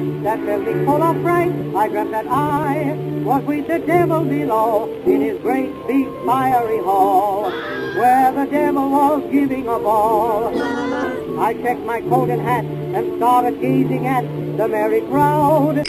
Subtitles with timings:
[0.00, 4.92] night, that building full of fright, I dreamt that I was with the devil below
[5.04, 11.40] in his great big fiery hall, where the devil was giving a ball.
[11.40, 14.22] I checked my coat and hat and started gazing at
[14.56, 15.86] the merry crowd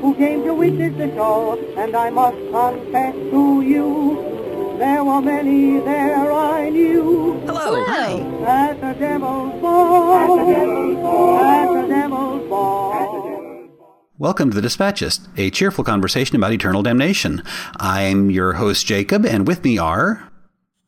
[0.00, 5.78] who came to witness the show, and I must confess to you, there were many
[5.80, 7.40] there I knew.
[7.46, 7.84] Hello.
[7.86, 8.14] Hi.
[8.44, 10.14] At the devil's ball.
[10.14, 11.38] At the devil's ball.
[11.38, 12.91] At the devil's ball.
[14.22, 17.42] Welcome to the Dispatchist, a cheerful conversation about eternal damnation.
[17.80, 20.30] I'm your host, Jacob, and with me are.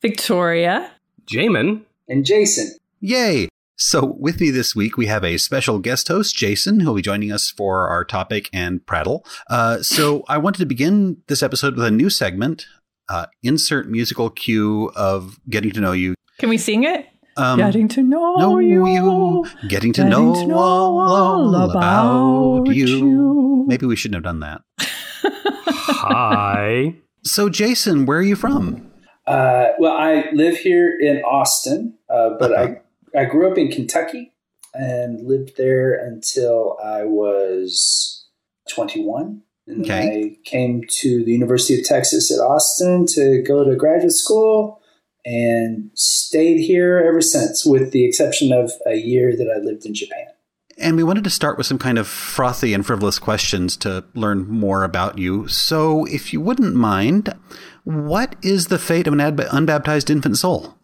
[0.00, 0.92] Victoria.
[1.26, 1.82] Jamin.
[2.08, 2.76] And Jason.
[3.00, 3.48] Yay!
[3.74, 7.32] So, with me this week, we have a special guest host, Jason, who'll be joining
[7.32, 9.26] us for our topic and prattle.
[9.50, 12.66] Uh, so, I wanted to begin this episode with a new segment.
[13.08, 16.14] Uh, insert musical cue of getting to know you.
[16.38, 17.08] Can we sing it?
[17.36, 18.86] Um, getting to know, know you.
[18.86, 22.86] you, getting to Getting know, to know all, all about, about you.
[22.86, 23.64] you.
[23.66, 24.62] Maybe we shouldn't have done that.
[25.66, 26.96] Hi.
[27.26, 28.92] So, Jason, where are you from?
[29.26, 32.74] Uh, well, I live here in Austin, uh, but Uh-huh.
[33.14, 34.34] I, I grew up in Kentucky
[34.74, 38.26] and lived there until I was
[38.68, 39.40] 21.
[39.66, 40.36] And Okay.
[40.36, 44.82] I came to the University of Texas at Austin to go to graduate school
[45.24, 49.94] and stayed here ever since, with the exception of a year that I lived in
[49.94, 50.26] Japan.
[50.76, 54.48] And we wanted to start with some kind of frothy and frivolous questions to learn
[54.48, 55.46] more about you.
[55.46, 57.32] So, if you wouldn't mind,
[57.84, 60.76] what is the fate of an ad- unbaptized infant soul?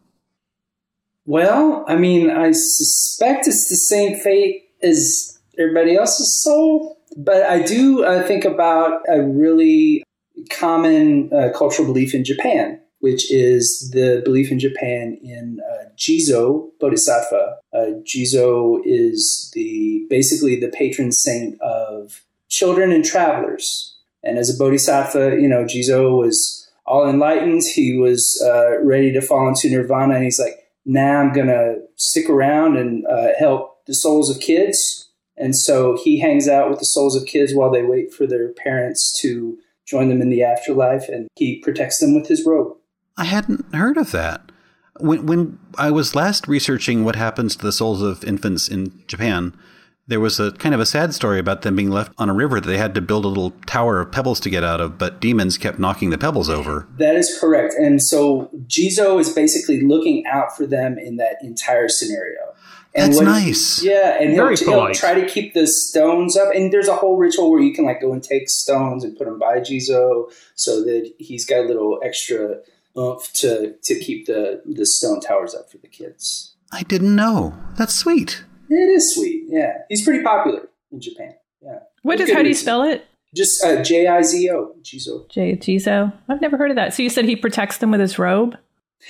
[1.27, 7.63] Well, I mean, I suspect it's the same fate as everybody else's soul, but I
[7.63, 10.03] do uh, think about a really
[10.51, 16.71] common uh, cultural belief in Japan, which is the belief in Japan in uh, Jizo
[16.81, 17.57] Bodhisattva.
[17.73, 24.59] Uh, Jizo is the basically the patron saint of children and travelers, and as a
[24.59, 27.63] bodhisattva, you know, Jizo was all enlightened.
[27.63, 31.81] He was uh, ready to fall into nirvana, and he's like now I'm going to
[31.97, 35.09] stick around and uh, help the souls of kids.
[35.37, 38.53] And so he hangs out with the souls of kids while they wait for their
[38.53, 42.77] parents to join them in the afterlife, and he protects them with his robe.
[43.21, 44.51] I hadn't heard of that.
[44.99, 49.55] When, when I was last researching what happens to the souls of infants in Japan,
[50.07, 52.61] there was a kind of a sad story about them being left on a river
[52.61, 55.21] that they had to build a little tower of pebbles to get out of, but
[55.21, 56.89] demons kept knocking the pebbles over.
[56.99, 57.75] That is correct.
[57.79, 62.39] And so Jizo is basically looking out for them in that entire scenario.
[62.93, 63.83] And That's what- nice.
[63.85, 66.53] Yeah, and he'll, Very he'll try to keep the stones up.
[66.53, 69.27] And there's a whole ritual where you can like go and take stones and put
[69.27, 72.57] them by Jizo, so that he's got a little extra
[73.01, 76.55] oomph to to keep the the stone towers up for the kids.
[76.73, 77.55] I didn't know.
[77.77, 78.45] That's sweet.
[78.69, 79.45] It is sweet.
[79.49, 81.35] Yeah, he's pretty popular in Japan.
[81.63, 81.81] Yeah.
[82.03, 83.07] What Good is, how do you spell it?
[83.35, 85.29] Just uh, J I Z O Jizo.
[85.31, 86.13] J Jizo.
[86.29, 86.95] I've never heard of that.
[86.95, 88.57] So you said he protects them with his robe?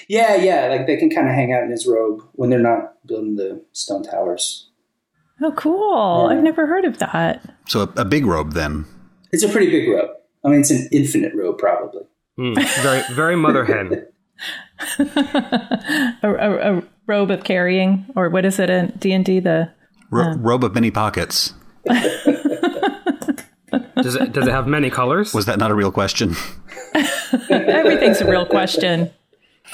[0.08, 0.68] Yeah, yeah.
[0.68, 3.64] Like they can kind of hang out in his robe when they're not building the
[3.72, 4.70] stone towers.
[5.42, 6.28] Oh, cool.
[6.28, 6.36] Yeah.
[6.36, 7.42] I've never heard of that.
[7.66, 8.84] So a, a big robe then.
[9.32, 10.10] It's a pretty big robe.
[10.44, 12.02] I mean, it's an infinite robe, probably.
[12.40, 12.54] Hmm.
[12.80, 14.06] Very, very mother hen.
[14.98, 19.40] a, a, a robe of carrying, or what is it in D and D?
[19.40, 19.70] The
[20.10, 21.52] Ro- robe of many pockets.
[24.02, 25.34] Does it, does it have many colors?
[25.34, 26.34] Was that not a real question?
[27.50, 29.10] everything's a real question.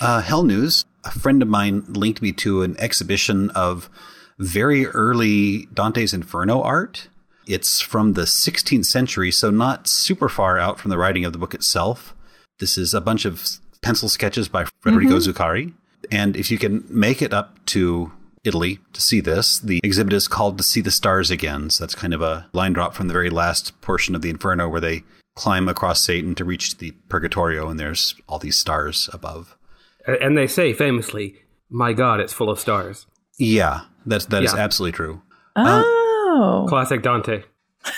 [0.01, 3.89] Uh, Hell News, a friend of mine linked me to an exhibition of
[4.39, 7.09] very early Dante's Inferno art.
[7.47, 11.39] It's from the 16th century, so not super far out from the writing of the
[11.39, 12.16] book itself.
[12.59, 13.47] This is a bunch of
[13.83, 15.31] pencil sketches by Federico mm-hmm.
[15.31, 15.75] Zuccari.
[16.11, 18.13] And if you can make it up to
[18.45, 21.71] Italy to see this, the exhibit is called To See the Stars Again.
[21.71, 24.69] So that's kind of a line drop from the very last portion of the Inferno
[24.69, 25.03] where they
[25.35, 29.57] climb across Satan to reach the Purgatorio, and there's all these stars above.
[30.07, 33.07] And they say famously, "My God, it's full of stars."
[33.39, 34.61] Yeah, that's that is Yeah.
[34.61, 35.23] absolutely true.
[35.55, 37.43] Uh, oh, Classic Dante.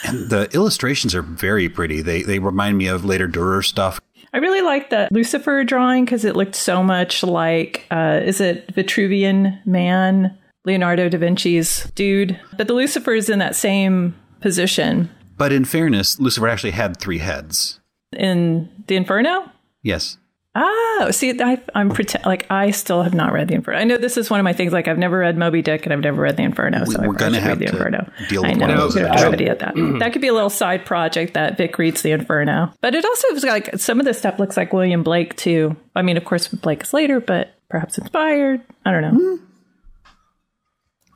[0.04, 2.02] And the illustrations are very pretty.
[2.02, 4.00] They they remind me of later Durer stuff.
[4.32, 8.72] I really like that Lucifer drawing because it looked so much like, uh, is it
[8.74, 12.38] Vitruvian Man, Leonardo da Vinci's dude?
[12.56, 17.18] But the Lucifer is in that same position But in fairness, Lucifer actually had three
[17.18, 17.80] heads.
[18.16, 19.50] in the Inferno.
[19.82, 20.18] Yes.
[20.60, 23.78] Oh, see, I, I'm pretend like I still have not read the Inferno.
[23.78, 24.72] I know this is one of my things.
[24.72, 27.06] Like I've never read Moby Dick and I've never read the Inferno, so We- I
[27.06, 28.10] we're gonna have read the to Inferno.
[28.28, 28.66] deal I with know.
[28.66, 29.74] one of those at that.
[30.00, 32.72] that could be a little side project that Vic reads the Inferno.
[32.80, 35.76] But it also was like some of this stuff looks like William Blake too.
[35.94, 38.60] I mean, of course, Blake is later, but perhaps inspired.
[38.84, 39.36] I don't know.
[39.36, 39.44] Hmm.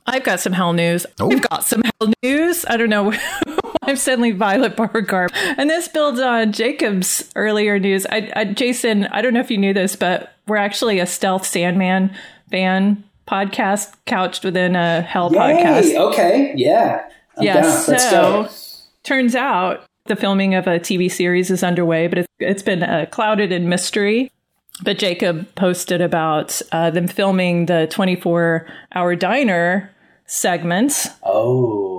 [0.05, 1.05] I've got some hell news.
[1.19, 1.27] Oh.
[1.27, 2.65] We've got some hell news.
[2.67, 3.11] I don't know
[3.87, 5.33] I'm suddenly Violet Beauregarde.
[5.57, 8.05] And this builds on Jacob's earlier news.
[8.07, 11.45] I, I, Jason, I don't know if you knew this, but we're actually a Stealth
[11.45, 12.15] Sandman
[12.49, 15.39] fan podcast couched within a Hell Yay!
[15.39, 15.95] podcast.
[15.95, 17.09] Okay, yeah.
[17.37, 17.83] I'm yeah, down.
[17.87, 18.47] Let's go.
[18.47, 22.83] so turns out the filming of a TV series is underway, but it's, it's been
[22.83, 24.31] uh, clouded in mystery.
[24.83, 29.91] But Jacob posted about uh, them filming the 24 hour diner
[30.25, 31.07] segments.
[31.21, 31.92] Oh.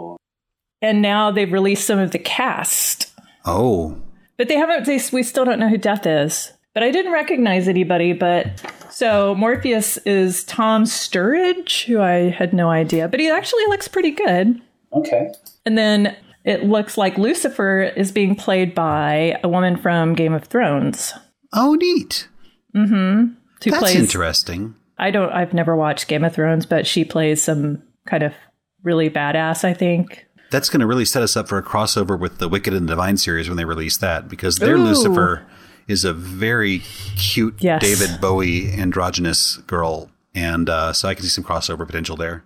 [0.85, 3.11] And now they've released some of the cast.
[3.47, 3.99] Oh,
[4.37, 6.53] But they haven't, they, we still don't know who Death is.
[6.75, 8.13] But I didn't recognize anybody.
[8.13, 13.89] But so Morpheus is Tom Sturridge, who I had no idea, but he actually looks
[13.89, 14.61] pretty good.
[14.93, 15.33] Okay.
[15.65, 20.45] And then it looks like Lucifer is being played by a woman from Game of
[20.45, 21.15] Thrones
[21.55, 22.29] oh, neat.
[22.77, 23.35] Mm-hmm.
[23.63, 23.97] who That's plays.
[23.97, 24.75] interesting.
[24.99, 25.33] I don't.
[25.33, 28.35] I've never watched Game of Thrones, but she plays some kind of
[28.83, 29.65] really badass.
[29.65, 30.24] I think.
[30.55, 33.17] That's going to really set us up for a crossover with the Wicked and Divine
[33.17, 34.85] series when they release that, because their Ooh.
[34.85, 35.45] Lucifer
[35.89, 36.79] is a very
[37.17, 37.83] cute Yes.
[37.83, 42.45] David Bowie androgynous girl, and uh, so I can see some crossover potential there.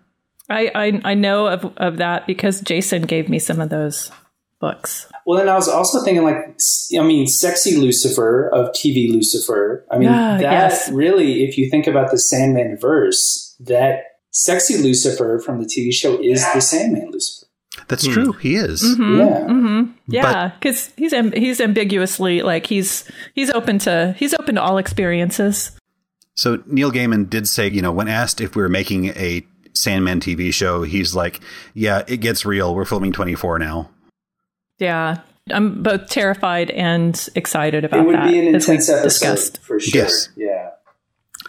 [0.48, 4.10] I I, I know of of that because Jason gave me some of those
[4.58, 5.06] books.
[5.26, 6.36] Well, then I was also thinking, like,
[6.98, 9.84] I mean, sexy Lucifer of TV Lucifer.
[9.90, 10.90] I mean, Ah, that yes.
[10.90, 16.18] really, if you think about the Sandman verse, that sexy Lucifer from the TV show
[16.22, 17.44] is the Sandman Lucifer.
[17.88, 18.12] That's hmm.
[18.12, 18.32] true.
[18.32, 18.82] He is.
[18.82, 19.18] Mm-hmm.
[19.18, 19.38] Yeah.
[19.40, 19.92] Mm-hmm.
[20.08, 24.78] Yeah, because he's am- he's ambiguously like he's he's open to he's open to all
[24.78, 25.72] experiences.
[26.34, 29.44] So Neil Gaiman did say, you know, when asked if we were making a
[29.74, 31.40] Sandman TV show, he's like,
[31.74, 32.74] "Yeah, it gets real.
[32.74, 33.90] We're filming 24 now."
[34.78, 35.20] Yeah,
[35.50, 38.02] I'm both terrified and excited about that.
[38.02, 38.28] It would that.
[38.28, 39.58] be an intense episode discussed.
[39.62, 40.02] for sure.
[40.02, 40.28] Yes.
[40.36, 40.70] Yeah.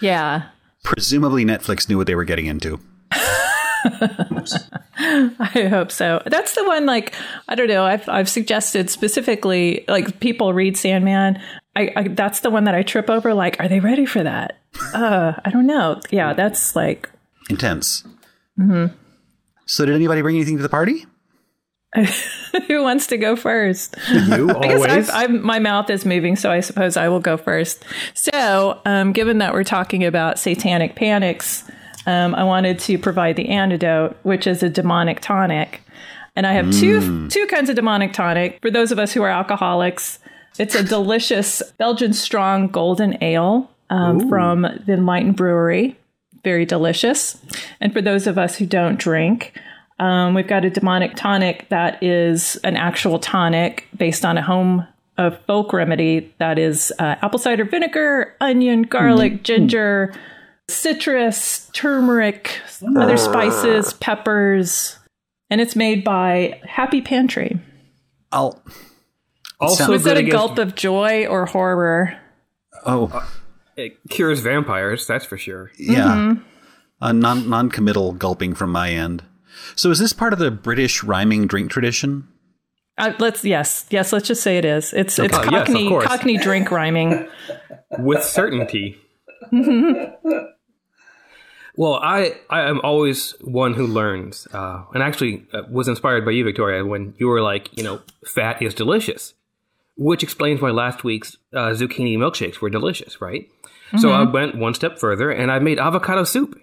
[0.01, 0.43] Yeah,
[0.83, 2.79] Presumably, Netflix knew what they were getting into.
[4.97, 6.21] I hope so.
[6.25, 6.85] That's the one.
[6.85, 7.13] Like
[7.47, 7.85] I don't know.
[7.85, 11.41] I've I've suggested specifically like people read Sandman.
[11.75, 13.33] I, I that's the one that I trip over.
[13.33, 14.57] Like, are they ready for that?
[14.93, 16.01] Uh, I don't know.
[16.11, 17.09] Yeah, that's like
[17.49, 18.03] Intense.
[18.59, 18.95] Mm-hmm.
[19.65, 21.05] So, did anybody bring anything to the party?
[22.67, 23.95] who wants to go first?
[24.11, 25.09] You I guess always.
[25.09, 27.83] I've, I'm, my mouth is moving, so I suppose I will go first.
[28.13, 31.63] So, um, given that we're talking about satanic panics,
[32.05, 35.81] um, I wanted to provide the antidote, which is a demonic tonic.
[36.35, 38.59] And I have two two kinds of demonic tonic.
[38.61, 40.19] For those of us who are alcoholics,
[40.57, 45.97] it's a delicious Belgian strong golden ale um, from the Enlightened Brewery.
[46.43, 47.37] Very delicious.
[47.81, 49.59] And for those of us who don't drink,
[49.99, 54.87] um, we've got a demonic tonic that is an actual tonic based on a home
[55.17, 60.13] of folk remedy that is uh, apple cider vinegar, onion, garlic, ginger,
[60.69, 62.61] citrus, turmeric,
[62.97, 64.97] other spices, peppers,
[65.49, 67.59] and it's made by Happy Pantry.
[68.31, 68.61] I'll.
[69.59, 72.17] also Was that a against- gulp of joy or horror?
[72.85, 73.27] Oh,
[73.75, 75.71] It cures vampires, that's for sure.
[75.77, 76.35] yeah.
[77.01, 79.23] A non non committal gulping from my end.
[79.75, 82.27] So, is this part of the British rhyming drink tradition?
[82.97, 84.11] Uh, let's yes, yes.
[84.11, 84.91] Let's just say it is.
[84.93, 86.05] It's it's Oh, yes, Cockney course.
[86.05, 87.27] Cockney drink rhyming.
[87.99, 88.97] with certainty.
[91.79, 96.31] well, I I am always one who learns, uh, and actually uh, was inspired by
[96.31, 99.33] you, Victoria, when you were like, you know, fat is delicious,
[99.95, 103.47] which explains why last week's uh, zucchini milkshakes were delicious, right?
[103.97, 106.61] So I went one step further, and I made avocado soup.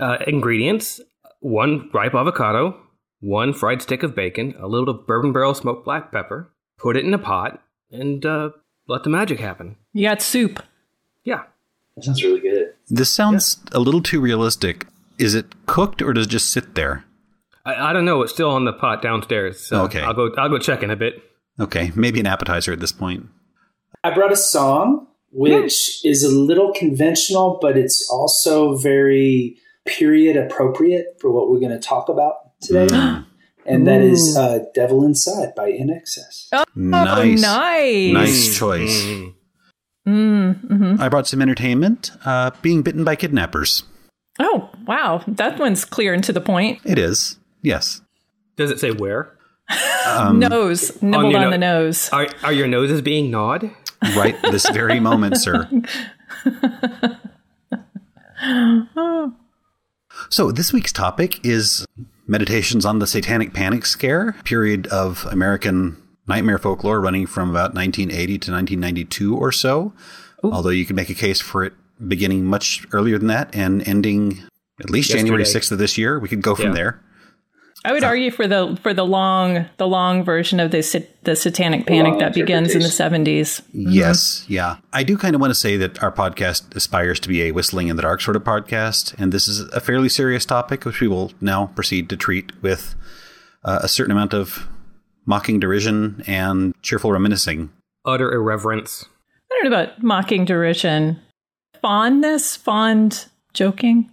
[0.00, 1.00] Uh, ingredients:
[1.38, 2.76] one ripe avocado,
[3.20, 6.52] one fried stick of bacon, a little of bourbon barrel smoked black pepper.
[6.76, 7.62] Put it in a pot
[7.92, 8.50] and uh,
[8.88, 9.76] let the magic happen.
[9.92, 10.60] You got soup.
[11.22, 11.44] Yeah.
[11.94, 12.55] That sounds really good.
[12.88, 14.86] This sounds a little too realistic.
[15.18, 17.04] Is it cooked or does it just sit there?
[17.64, 18.22] I, I don't know.
[18.22, 19.58] It's still on the pot downstairs.
[19.60, 20.00] So Okay.
[20.00, 20.32] I'll go.
[20.38, 21.22] I'll go check in a bit.
[21.58, 23.26] Okay, maybe an appetizer at this point.
[24.04, 31.16] I brought a song which is a little conventional, but it's also very period appropriate
[31.20, 32.86] for what we're going to talk about today.
[33.66, 36.48] and that is uh, Devil Inside by INXS.
[36.52, 37.40] Oh, Nice.
[37.42, 38.12] nice.
[38.12, 39.02] Nice choice.
[39.04, 39.34] Mm.
[40.06, 41.00] Mm, mhm.
[41.00, 42.10] I brought some entertainment.
[42.24, 43.82] Uh, being bitten by kidnappers.
[44.38, 45.22] Oh, wow.
[45.26, 46.80] That one's clear and to the point.
[46.84, 47.38] It is.
[47.62, 48.02] Yes.
[48.56, 49.32] Does it say where?
[50.06, 51.02] Um, nose.
[51.02, 52.08] Nibbled your on no- the nose.
[52.12, 53.68] Are are your noses being gnawed?
[54.16, 55.68] Right this very moment, sir.
[60.30, 61.84] So, this week's topic is
[62.26, 68.26] meditations on the satanic panic scare, period of American nightmare folklore running from about 1980
[68.38, 69.92] to 1992 or so.
[70.42, 71.72] Although you could make a case for it
[72.06, 74.42] beginning much earlier than that and ending
[74.80, 76.18] at least January 6th of this year.
[76.18, 76.74] We could go from Yeah.
[76.74, 77.00] there.
[77.84, 81.86] I would argue for the for the long the long version of the the Satanic
[81.86, 83.62] Panic that begins in the seventies.
[83.72, 84.76] Yes, yeah.
[84.92, 87.86] I do kind of want to say that our podcast aspires to be a whistling
[87.86, 91.06] in the dark sort of podcast, and this is a fairly serious topic, which we
[91.06, 92.96] will now proceed to treat with
[93.64, 94.66] uh, a certain amount of
[95.26, 97.70] mocking derision and cheerful reminiscing.
[98.04, 99.04] Utter irreverence.
[99.50, 101.20] I don't know about mocking derision,
[101.82, 104.10] fondness, fond joking.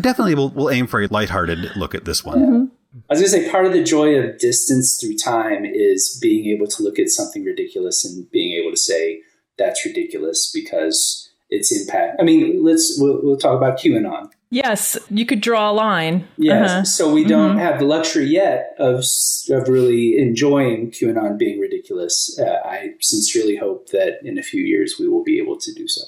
[0.00, 2.38] definitely we'll, we'll aim for a lighthearted look at this one.
[2.38, 2.64] Mm-hmm.
[3.08, 6.46] I was going to say part of the joy of distance through time is being
[6.54, 9.22] able to look at something ridiculous and being able to say
[9.58, 12.16] that's ridiculous because its impact.
[12.20, 14.30] I mean, let's we'll, we'll talk about QAnon.
[14.52, 16.28] Yes, you could draw a line.
[16.36, 16.84] Yes, uh-huh.
[16.84, 17.60] so we don't mm-hmm.
[17.60, 19.02] have the luxury yet of
[19.48, 22.38] of really enjoying QAnon being ridiculous.
[22.38, 25.88] Uh, I sincerely hope that in a few years we will be able to do
[25.88, 26.02] so.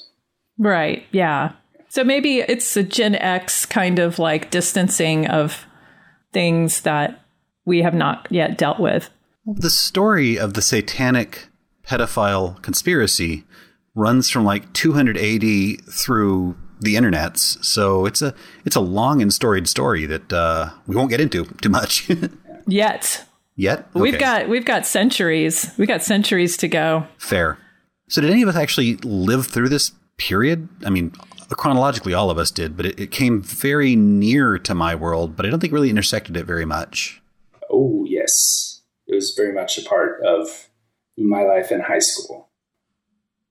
[0.59, 1.03] Right.
[1.11, 1.53] Yeah.
[1.89, 5.65] So maybe it's a Gen X kind of like distancing of
[6.31, 7.25] things that
[7.65, 9.09] we have not yet dealt with.
[9.47, 11.47] The story of the satanic
[11.83, 13.43] pedophile conspiracy
[13.95, 18.33] runs from like 280 through the internets, so it's a
[18.65, 22.09] it's a long and storied story that uh, we won't get into too much
[22.67, 23.25] yet.
[23.57, 24.01] Yet okay.
[24.01, 25.71] we've got we've got centuries.
[25.77, 27.07] We got centuries to go.
[27.17, 27.57] Fair.
[28.09, 30.67] So did any of us actually live through this period?
[30.85, 31.11] I mean,
[31.51, 35.45] chronologically all of us did, but it, it, came very near to my world, but
[35.45, 37.21] I don't think really intersected it very much.
[37.71, 38.81] Oh, yes.
[39.07, 40.69] It was very much a part of
[41.17, 42.49] my life in high school.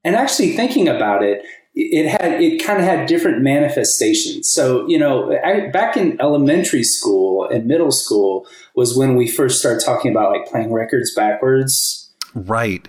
[0.05, 1.43] And actually thinking about it,
[1.75, 4.49] it had it kind of had different manifestations.
[4.49, 9.59] So, you know, I, back in elementary school and middle school was when we first
[9.59, 12.13] started talking about like playing records backwards.
[12.35, 12.87] Right.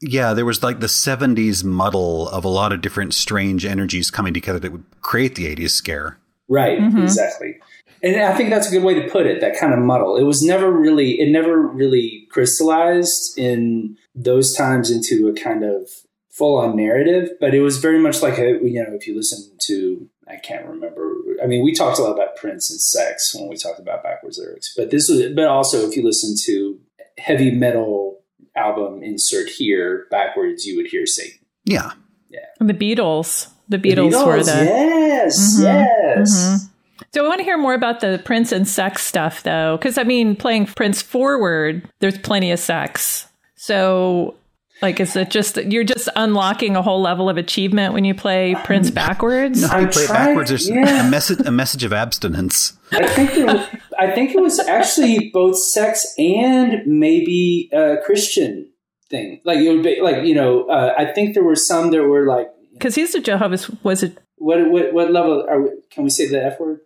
[0.00, 4.32] Yeah, there was like the 70s muddle of a lot of different strange energies coming
[4.32, 6.18] together that would create the 80s scare.
[6.48, 7.02] Right, mm-hmm.
[7.02, 7.56] exactly.
[8.02, 10.16] And I think that's a good way to put it, that kind of muddle.
[10.16, 15.90] It was never really, it never really crystallized in those times into a kind of
[16.30, 19.50] full on narrative, but it was very much like a, you know, if you listen
[19.62, 21.16] to, I can't remember.
[21.42, 24.38] I mean, we talked a lot about Prince and sex when we talked about backwards
[24.38, 26.78] lyrics, but this was, but also if you listen to
[27.18, 28.20] heavy metal
[28.56, 31.38] album insert here backwards, you would hear Satan.
[31.64, 31.92] Yeah.
[32.28, 32.46] Yeah.
[32.58, 33.48] And the Beatles.
[33.68, 36.36] The Beatles, the Beatles were the yes, mm-hmm, yes.
[36.36, 36.66] Mm-hmm.
[37.12, 40.02] So I want to hear more about the Prince and sex stuff, though, because I
[40.02, 43.26] mean, playing Prince forward, there's plenty of sex.
[43.54, 44.34] So,
[44.82, 48.56] like, is it just you're just unlocking a whole level of achievement when you play
[48.64, 49.62] Prince backwards?
[49.62, 50.50] No, you play trying, backwards.
[50.50, 51.06] There's yeah.
[51.06, 52.74] a message, a message of abstinence.
[52.92, 58.70] I think there, I think it was actually both sex and maybe a Christian
[59.10, 59.40] thing.
[59.44, 60.68] Like it would be like you know.
[60.68, 63.70] Uh, I think there were some that were like because he's a Jehovah's.
[63.82, 66.80] Was it what what what level are we, can we say the F word?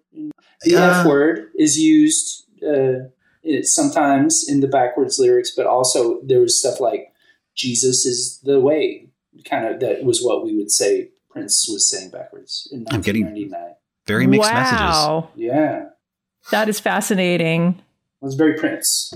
[0.63, 3.11] The uh, F word is used uh,
[3.63, 7.14] sometimes in the backwards lyrics, but also there was stuff like
[7.55, 9.09] Jesus is the way.
[9.45, 13.53] Kind of that was what we would say Prince was saying backwards in 1999.
[13.53, 13.75] I'm getting
[14.07, 14.79] very mixed messages.
[14.79, 15.29] wow.
[15.37, 15.45] messages.
[15.45, 15.85] Yeah.
[16.51, 17.81] That is fascinating.
[18.23, 19.13] It was very Prince.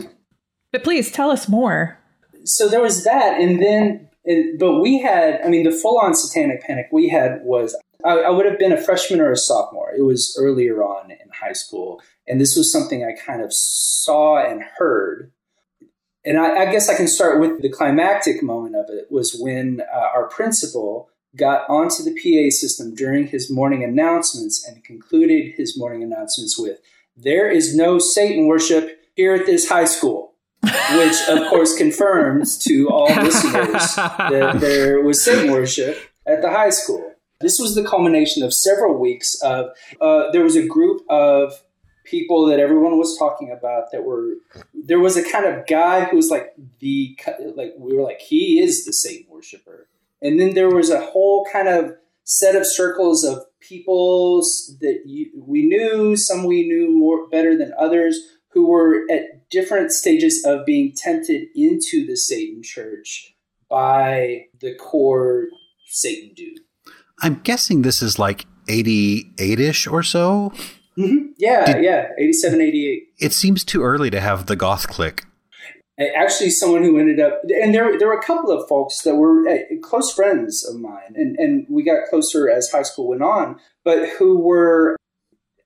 [0.72, 1.98] But please tell us more.
[2.44, 6.14] So there was that, and then, and, but we had, I mean, the full on
[6.14, 9.92] satanic panic we had was, I, I would have been a freshman or a sophomore.
[9.96, 12.00] It was earlier on in high school.
[12.26, 15.32] And this was something I kind of saw and heard.
[16.28, 19.80] And I, I guess I can start with the climactic moment of it was when
[19.80, 25.78] uh, our principal got onto the PA system during his morning announcements and concluded his
[25.78, 26.80] morning announcements with,
[27.16, 30.34] there is no Satan worship here at this high school.
[30.62, 36.70] which of course confirms to all listeners that there was Satan worship at the high
[36.70, 37.14] school.
[37.40, 39.70] This was the culmination of several weeks of,
[40.00, 41.62] uh, there was a group of
[42.08, 44.34] people that everyone was talking about that were,
[44.74, 47.18] there was a kind of guy who was like the,
[47.54, 49.88] like, we were like, he is the Satan worshiper.
[50.22, 51.92] And then there was a whole kind of
[52.24, 54.42] set of circles of people
[54.80, 58.18] that you, we knew, some we knew more better than others,
[58.52, 63.34] who were at different stages of being tempted into the Satan church
[63.68, 65.48] by the core
[65.86, 66.60] Satan dude.
[67.20, 70.52] I'm guessing this is like 88 ish or so.
[70.98, 71.32] Mm-hmm.
[71.38, 73.02] Yeah, Did, yeah, 87, 88.
[73.18, 75.24] It seems too early to have the goth clique
[76.16, 79.48] actually someone who ended up and there there were a couple of folks that were
[79.48, 83.58] uh, close friends of mine and and we got closer as high school went on
[83.84, 84.96] but who were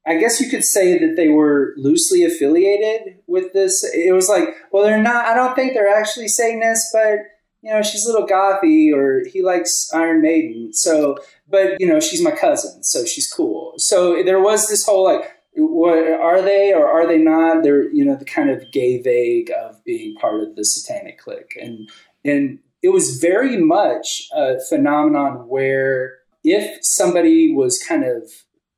[0.06, 3.84] I guess you could say that they were loosely affiliated with this.
[3.84, 5.26] It was like, well, they're not.
[5.26, 7.18] I don't think they're actually saying this, but
[7.62, 10.72] you know, she's a little gothy, or he likes Iron Maiden.
[10.72, 11.18] So,
[11.52, 13.74] but you know, she's my cousin, so she's cool.
[13.76, 17.62] So there was this whole like, what are they or are they not?
[17.62, 21.56] They're you know the kind of gay vague of being part of the satanic clique,
[21.60, 21.90] and
[22.24, 28.30] and it was very much a phenomenon where if somebody was kind of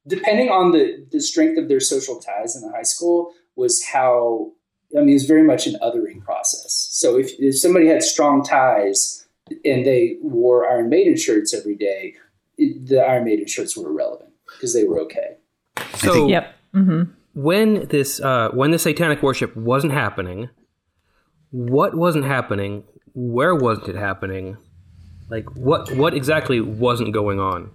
[0.07, 4.51] depending on the the strength of their social ties in the high school was how
[4.99, 6.89] I mean it's very much an othering process.
[6.91, 9.27] So if, if somebody had strong ties
[9.65, 12.17] and they wore Iron Maiden shirts every day,
[12.59, 15.37] it, the Iron Maiden shirts were irrelevant because they were okay.
[15.97, 16.55] So Yep.
[16.73, 17.03] hmm
[17.35, 20.49] when this uh, when the satanic worship wasn't happening,
[21.51, 22.85] what wasn't happening?
[23.13, 24.57] Where wasn't it happening?
[25.29, 27.71] Like what what exactly wasn't going on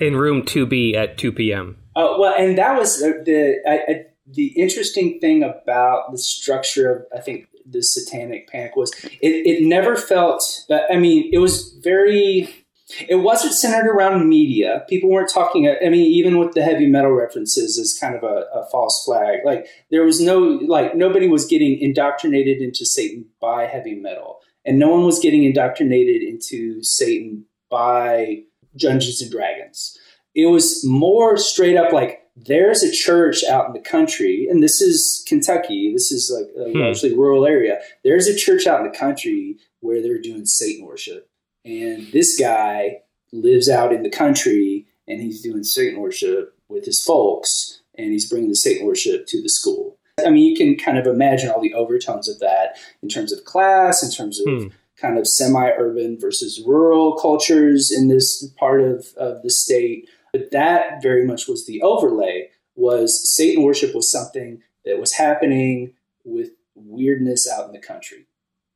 [0.00, 1.76] in room two B at two p.m.
[1.94, 6.90] Oh well, and that was the the, I, I, the interesting thing about the structure
[6.90, 10.42] of I think the Satanic Panic was it, it never felt.
[10.90, 12.61] I mean, it was very.
[13.08, 14.84] It wasn't centered around media.
[14.88, 15.68] People weren't talking.
[15.68, 19.40] I mean, even with the heavy metal references, is kind of a, a false flag.
[19.44, 24.78] Like there was no like nobody was getting indoctrinated into Satan by heavy metal, and
[24.78, 28.42] no one was getting indoctrinated into Satan by
[28.76, 29.98] Dungeons and Dragons
[30.34, 34.80] it was more straight up like there's a church out in the country, and this
[34.80, 35.92] is Kentucky.
[35.92, 36.78] This is like a Hmm.
[36.78, 37.80] largely rural area.
[38.02, 41.28] There's a church out in the country where they're doing Satan worship,
[41.64, 42.98] and this guy
[43.32, 48.28] lives out in the country, and he's doing Satan worship with his folks, and he's
[48.28, 49.98] bringing the Satan worship to the school.
[50.24, 53.44] I mean, you can kind of imagine all the overtones of that in terms of
[53.44, 54.68] class, in terms of Hmm.
[54.96, 60.08] kind of semi-urban versus rural cultures in this part of, of the state.
[60.32, 65.94] But that very much was the overlay was Satan worship was something that was happening
[66.24, 68.26] with weirdness out in the country.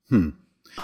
[0.09, 0.31] Hmm.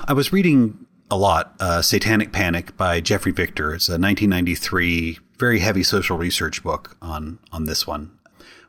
[0.07, 3.75] I was reading a lot uh, Satanic Panic by Jeffrey Victor.
[3.75, 8.19] It's a 1993 very heavy social research book on on this one.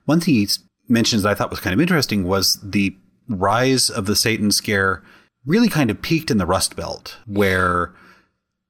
[0.03, 0.49] One thing he
[0.89, 2.97] mentions that I thought was kind of interesting was the
[3.29, 5.01] rise of the Satan scare
[5.45, 7.93] really kind of peaked in the Rust Belt where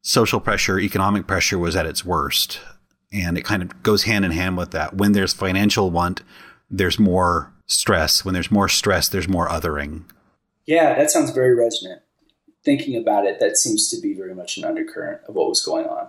[0.03, 2.59] social pressure, economic pressure was at its worst.
[3.11, 4.97] And it kind of goes hand in hand with that.
[4.97, 6.21] When there's financial want,
[6.69, 8.23] there's more stress.
[8.23, 10.03] When there's more stress, there's more othering.
[10.67, 12.02] Yeah, that sounds very resonant.
[12.65, 15.85] Thinking about it, that seems to be very much an undercurrent of what was going
[15.85, 16.07] on.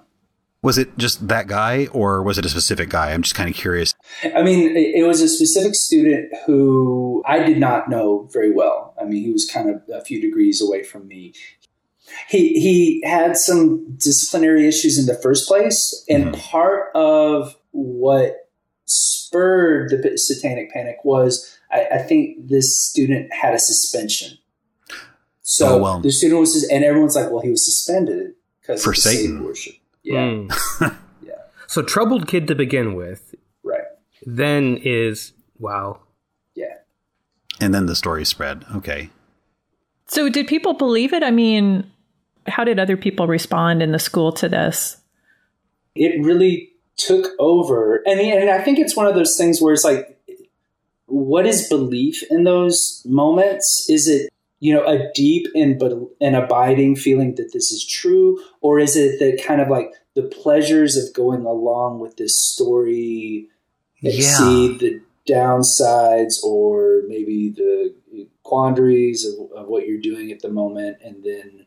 [0.63, 3.13] Was it just that guy or was it a specific guy?
[3.13, 3.93] I'm just kind of curious.
[4.35, 8.95] I mean, it, was a specific student who I did not know very well.
[8.99, 11.35] I mean, he was kind of a few degrees away from me.
[12.29, 16.39] He he had some disciplinary issues in the first place, and Mhm.
[16.39, 18.49] part of what
[18.87, 24.39] spurred the satanic panic was I, I think this student had a suspension.
[25.47, 26.01] So Oh, well.
[26.01, 29.01] the student was, sus- and everyone's like, "Well, he was suspended because For of the
[29.03, 29.45] Satan.
[29.45, 30.85] worship." Yeah, Hmm.
[31.23, 31.35] Yeah.
[31.67, 33.85] So troubled kid to begin with, right.
[34.27, 36.01] then is wow.
[36.55, 36.77] Yeah.
[37.61, 38.65] And then the story spread.
[38.75, 39.11] Okay.
[40.07, 41.23] So, did people believe it?
[41.23, 41.91] I mean,
[42.47, 44.97] how did other people respond in the school to this?
[45.95, 48.03] it really took over.
[48.07, 50.19] And, and I think it's one of those things where it's like,
[51.07, 53.89] what is belief in those moments?
[53.89, 54.29] Is it,
[54.65, 58.43] you know, a deep and but an abiding feeling that this is true?
[58.63, 63.51] Or is it the kind of like the pleasures of going along with this story
[64.03, 67.95] exceed the downsides or maybe the
[68.43, 71.65] quandaries of, of what you're doing at the moment and then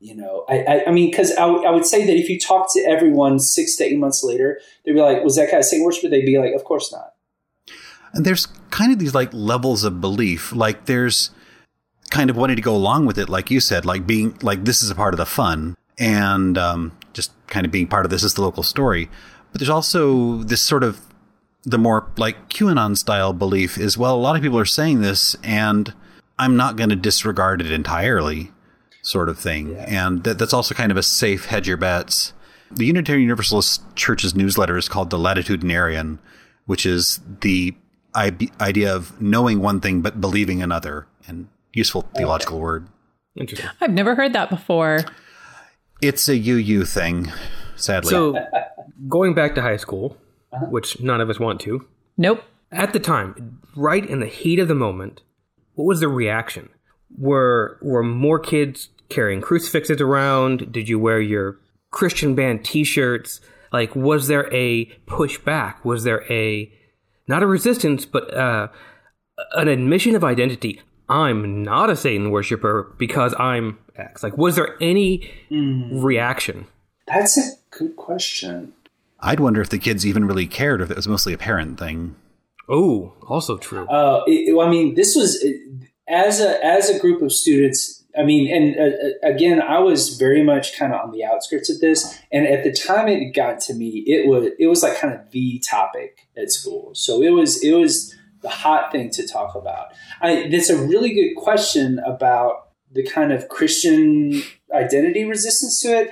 [0.00, 2.40] you know i, I, I mean because I, w- I would say that if you
[2.40, 5.84] talk to everyone six to eight months later they'd be like was that guy saying
[5.84, 7.14] worship they'd be like of course not
[8.14, 10.52] And there's kind of these like levels of belief.
[10.52, 11.30] Like there's
[12.14, 14.84] kind of wanting to go along with it, like you said, like being like this
[14.84, 18.22] is a part of the fun and um, just kind of being part of this
[18.22, 19.10] is the local story.
[19.50, 21.00] But there's also this sort of
[21.64, 25.34] the more like QAnon style belief is well, a lot of people are saying this
[25.42, 25.92] and
[26.38, 28.52] I'm not going to disregard it entirely,
[29.02, 29.76] sort of thing.
[29.76, 32.32] And that, that's also kind of a safe hedge your bets.
[32.70, 36.18] The Unitarian Universalist Church's newsletter is called the Latitudinarian,
[36.66, 37.74] which is the
[38.14, 42.88] idea of knowing one thing but believing another, and useful theological word.
[43.36, 43.68] Interesting.
[43.80, 45.00] I've never heard that before.
[46.00, 47.32] It's a UU thing,
[47.76, 48.10] sadly.
[48.10, 48.36] So
[49.08, 50.16] going back to high school,
[50.70, 52.44] which none of us want to, Nope.
[52.70, 55.22] at the time, right in the heat of the moment,
[55.74, 56.68] what was the reaction?
[57.16, 60.72] Were were more kids carrying crucifixes around?
[60.72, 61.58] Did you wear your
[61.90, 63.40] Christian band T-shirts?
[63.72, 65.84] Like, was there a pushback?
[65.84, 66.72] Was there a
[67.26, 68.68] not a resistance, but uh,
[69.54, 70.80] an admission of identity?
[71.08, 74.22] I'm not a Satan worshiper because I'm X.
[74.22, 76.66] Like, was there any reaction?
[77.06, 78.72] that's a good question
[79.20, 81.78] I'd wonder if the kids even really cared, or if it was mostly a parent
[81.78, 82.14] thing.
[82.68, 83.86] Oh, also true.
[83.86, 85.42] Uh, it, it- I mean, this was
[86.08, 88.02] as a as a group of students.
[88.18, 91.80] I mean, and uh, again, I was very much kind of on the outskirts of
[91.80, 95.14] this, and at the time it got to me, it was it was like kind
[95.14, 96.90] of the topic at school.
[96.94, 99.88] So it was it was the hot thing to talk about.
[100.20, 104.40] I, that's a really good question about the kind of Christian
[104.72, 106.10] identity resistance to it.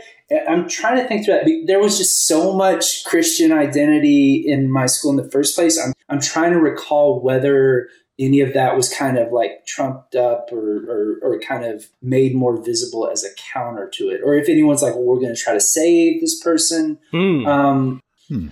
[0.49, 1.65] I'm trying to think through that.
[1.67, 5.79] There was just so much Christian identity in my school in the first place.
[5.79, 10.49] I'm, I'm trying to recall whether any of that was kind of like trumped up
[10.53, 14.21] or, or, or kind of made more visible as a counter to it.
[14.25, 16.99] Or if anyone's like, well, we're going to try to save this person.
[17.11, 17.47] Hmm.
[17.47, 18.49] Um, Hmm.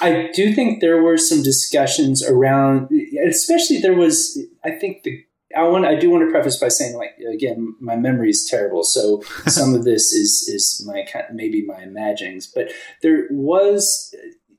[0.00, 2.90] I do think there were some discussions around,
[3.26, 5.24] especially there was, I think the,
[5.54, 8.84] I want, I do want to preface by saying like, again, my memory is terrible.
[8.84, 14.14] So some of this is, is my, kind maybe my imaginings, but there was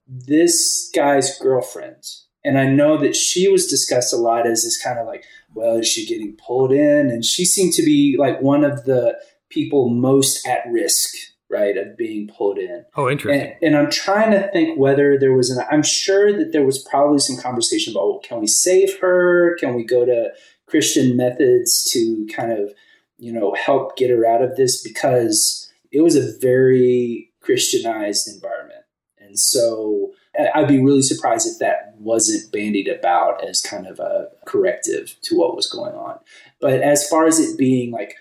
[0.07, 2.03] this guy's girlfriend.
[2.45, 5.23] And I know that she was discussed a lot as this kind of like,
[5.55, 7.09] well, is she getting pulled in?
[7.09, 9.17] And she seemed to be like one of the
[9.49, 11.13] people most at risk,
[11.53, 12.83] right, of being pulled in.
[12.95, 13.55] oh, interesting.
[13.61, 15.63] And, and I'm trying to think whether there was an.
[15.71, 19.55] I'm sure that there was probably some conversation about well, can we save her?
[19.59, 20.31] Can we go to
[20.67, 22.73] Christian methods to kind of
[23.17, 28.85] you know help get her out of this because it was a very Christianized environment,
[29.19, 30.11] and so
[30.55, 35.37] I'd be really surprised if that wasn't bandied about as kind of a corrective to
[35.37, 36.17] what was going on.
[36.59, 38.15] But as far as it being like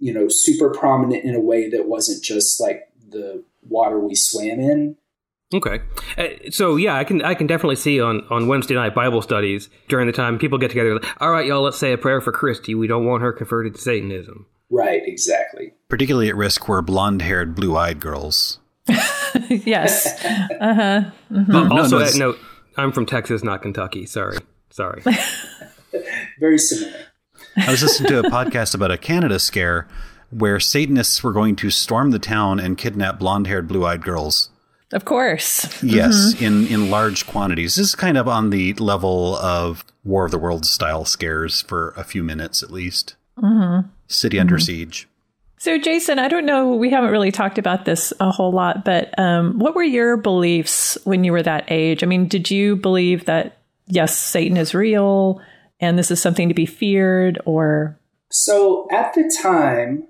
[0.00, 4.58] you know super prominent in a way that wasn't just like the water we swam
[4.58, 4.96] in
[5.52, 5.80] Okay,
[6.16, 9.68] uh, so yeah, I can I can definitely see on on Wednesday night Bible studies
[9.88, 10.94] during the time people get together.
[10.94, 12.76] Like, All right, y'all, let's say a prayer for Christy.
[12.76, 14.46] We don't want her converted to Satanism.
[14.70, 18.60] right exactly Particularly at risk were blonde haired, blue eyed girls.
[19.48, 20.24] yes.
[20.24, 21.10] Uh huh.
[21.30, 22.38] No, also, no, that note,
[22.76, 24.06] I'm from Texas, not Kentucky.
[24.06, 24.38] Sorry,
[24.70, 25.02] sorry.
[26.38, 27.09] very similar
[27.56, 29.88] I was listening to a podcast about a Canada scare
[30.30, 34.50] where Satanists were going to storm the town and kidnap blonde haired, blue eyed girls.
[34.92, 35.82] Of course.
[35.82, 36.44] Yes, mm-hmm.
[36.44, 37.76] in, in large quantities.
[37.76, 41.94] This is kind of on the level of War of the Worlds style scares for
[41.96, 43.14] a few minutes at least.
[43.38, 43.88] Mm-hmm.
[44.08, 44.62] City under mm-hmm.
[44.62, 45.08] siege.
[45.58, 49.16] So, Jason, I don't know, we haven't really talked about this a whole lot, but
[49.18, 52.02] um, what were your beliefs when you were that age?
[52.02, 55.40] I mean, did you believe that, yes, Satan is real
[55.80, 57.98] and this is something to be feared, or
[58.30, 60.06] so at the time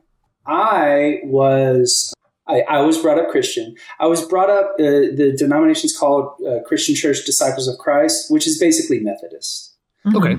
[0.46, 2.12] i was
[2.50, 3.76] I, I was brought up Christian.
[4.00, 4.72] I was brought up.
[4.74, 9.76] Uh, the denomination is called uh, Christian Church Disciples of Christ, which is basically Methodist.
[10.12, 10.38] Okay,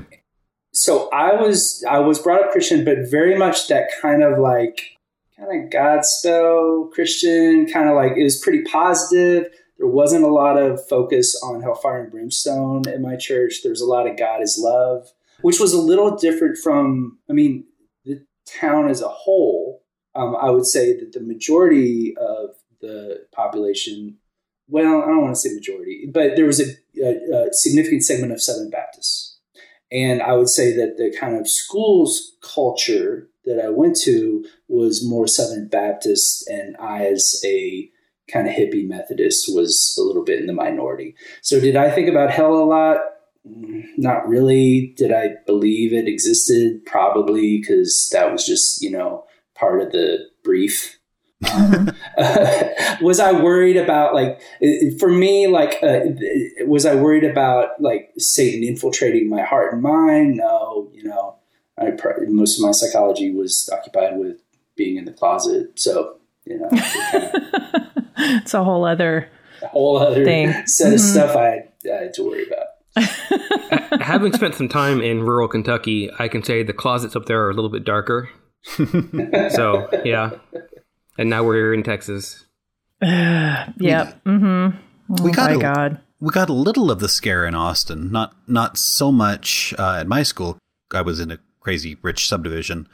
[0.74, 4.98] so I was I was brought up Christian, but very much that kind of like
[5.38, 9.48] kind of Godspell Christian, kind of like it was pretty positive.
[9.78, 13.62] There wasn't a lot of focus on hellfire and brimstone in my church.
[13.64, 15.12] There was a lot of God is love,
[15.42, 17.66] which was a little different from I mean
[18.06, 19.84] the town as a whole.
[20.14, 22.50] Um, I would say that the majority of
[22.82, 24.18] the population
[24.72, 26.74] well, I don't want to say majority, but there was a,
[27.04, 29.38] a, a significant segment of Southern Baptists.
[29.92, 35.06] And I would say that the kind of schools culture that I went to was
[35.06, 37.90] more Southern Baptist, and I, as a
[38.32, 41.16] kind of hippie Methodist, was a little bit in the minority.
[41.42, 42.98] So, did I think about hell a lot?
[43.44, 44.94] Not really.
[44.98, 46.86] Did I believe it existed?
[46.86, 49.26] Probably, because that was just, you know,
[49.56, 51.00] part of the brief.
[51.52, 51.90] Um,
[53.02, 54.42] was I worried about like
[55.00, 56.02] for me like uh,
[56.66, 60.38] was I worried about like Satan infiltrating my heart and mind?
[60.38, 61.38] No, you know,
[61.78, 64.38] I pr- most of my psychology was occupied with
[64.76, 67.92] being in the closet, so you know, it kind of
[68.44, 69.30] it's a whole other.
[69.64, 70.54] a whole other Thing.
[70.68, 72.68] set of stuff I had, I had to worry about.
[74.02, 77.50] having spent some time in rural Kentucky, I can say the closets up there are
[77.50, 78.30] a little bit darker.
[78.64, 80.32] so yeah,
[81.18, 82.46] and now we're here in Texas.
[83.04, 84.24] Yep.
[84.26, 84.78] Mm-hmm.
[85.20, 86.00] Oh, We got my a- God.
[86.20, 90.08] We got a little of the scare in Austin, not not so much uh, at
[90.08, 90.60] my school.
[90.94, 92.88] I was in a crazy rich subdivision,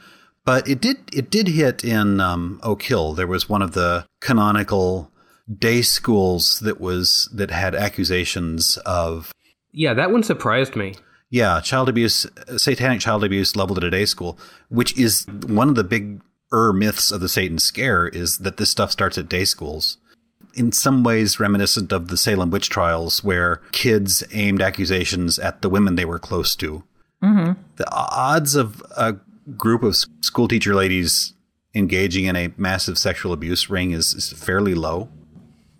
[0.46, 3.12] but it did it did hit in um, Oak Hill.
[3.12, 5.12] There was one of the canonical
[5.58, 9.30] day schools that was that had accusations of
[9.72, 10.94] Yeah, that one surprised me.
[11.30, 12.26] yeah child abuse,
[12.56, 16.20] satanic child abuse leveled at a day school, which is one of the big
[16.52, 19.98] er myths of the Satan scare is that this stuff starts at day schools
[20.54, 25.68] in some ways reminiscent of the Salem witch trials, where kids aimed accusations at the
[25.68, 26.82] women they were close to.
[27.20, 29.16] The odds of a
[29.56, 31.34] group of school teacher ladies
[31.74, 35.08] engaging in a massive sexual abuse ring is, is fairly low.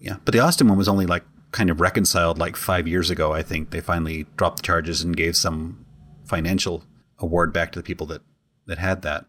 [0.00, 3.32] Yeah, but the Austin one was only like kind of reconciled like five years ago.
[3.32, 5.84] I think they finally dropped the charges and gave some
[6.24, 6.84] financial
[7.18, 8.22] award back to the people that
[8.66, 9.24] that had that.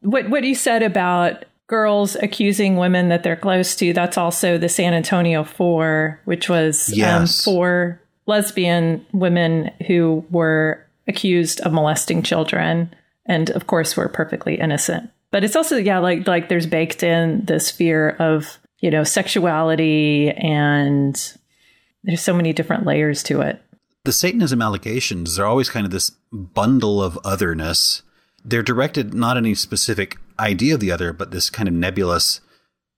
[0.00, 4.68] What what you said about girls accusing women that they're close to, that's also the
[4.68, 7.46] San Antonio Four, which was um, Yes.
[7.46, 12.92] um, four lesbian women who were accused of molesting children,
[13.26, 15.10] and of course were perfectly innocent.
[15.30, 20.30] But it's also yeah, like like there's baked in this fear of you know sexuality,
[20.30, 21.36] and
[22.04, 23.62] there's so many different layers to it.
[24.04, 28.02] the Satanism allegations are always kind of this bundle of otherness.
[28.44, 32.40] They're directed not any specific idea of the other, but this kind of nebulous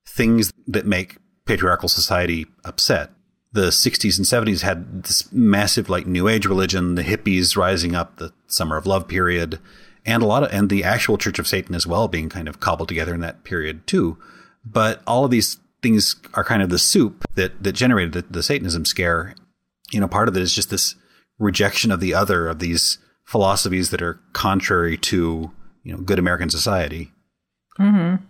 [0.06, 3.10] things that make patriarchal society upset.
[3.52, 8.16] The 60s and 70s had this massive like new age religion, the hippies rising up,
[8.16, 9.58] the summer of love period,
[10.06, 12.60] and a lot of and the actual Church of Satan as well being kind of
[12.60, 14.16] cobbled together in that period too.
[14.64, 18.42] But all of these things are kind of the soup that that generated the, the
[18.42, 19.34] Satanism scare
[19.92, 20.96] you know, part of it is just this
[21.38, 25.50] rejection of the other, of these philosophies that are contrary to,
[25.84, 27.12] you know, good American society.
[27.78, 28.24] Mm-hmm.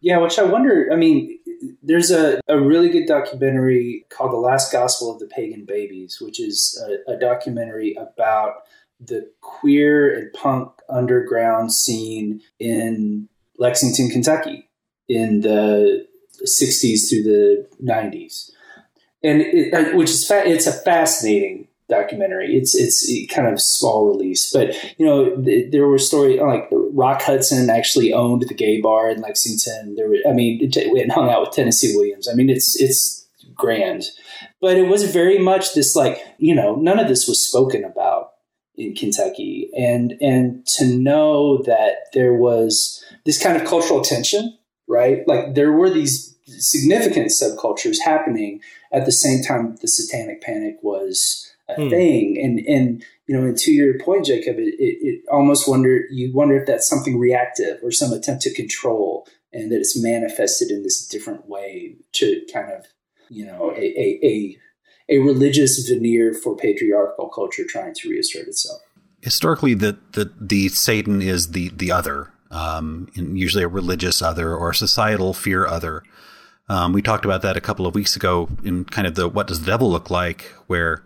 [0.00, 0.88] Yeah, which I wonder.
[0.92, 1.38] I mean,
[1.82, 6.40] there's a, a really good documentary called The Last Gospel of the Pagan Babies, which
[6.40, 8.54] is a, a documentary about
[9.00, 14.68] the queer and punk underground scene in Lexington, Kentucky
[15.08, 16.06] in the
[16.46, 18.50] 60s through the 90s.
[19.24, 22.56] And it, uh, which is fa- it's a fascinating documentary.
[22.56, 27.22] It's it's kind of small release, but you know th- there were stories like Rock
[27.22, 29.94] Hudson actually owned the gay bar in Lexington.
[29.94, 32.28] There were, I mean, we hung out with Tennessee Williams.
[32.28, 34.04] I mean, it's it's grand,
[34.60, 38.30] but it was very much this like you know none of this was spoken about
[38.76, 44.56] in Kentucky, and and to know that there was this kind of cultural tension,
[44.88, 45.26] right?
[45.28, 46.31] Like there were these
[46.62, 48.60] significant subcultures happening
[48.92, 51.88] at the same time the satanic panic was a Hmm.
[51.88, 56.04] thing and and you know and to your point jacob it, it, it almost wonder
[56.10, 60.70] you wonder if that's something reactive or some attempt to control and that it's manifested
[60.70, 62.86] in this different way to kind of
[63.30, 64.56] you know a a, a,
[65.08, 68.80] a religious veneer for patriarchal culture trying to reassert itself
[69.22, 74.52] Historically, the the, the Satan is the the other, um, and usually a religious other
[74.56, 76.02] or a societal fear other.
[76.72, 79.46] Um, we talked about that a couple of weeks ago in kind of the what
[79.46, 81.04] does the devil look like, where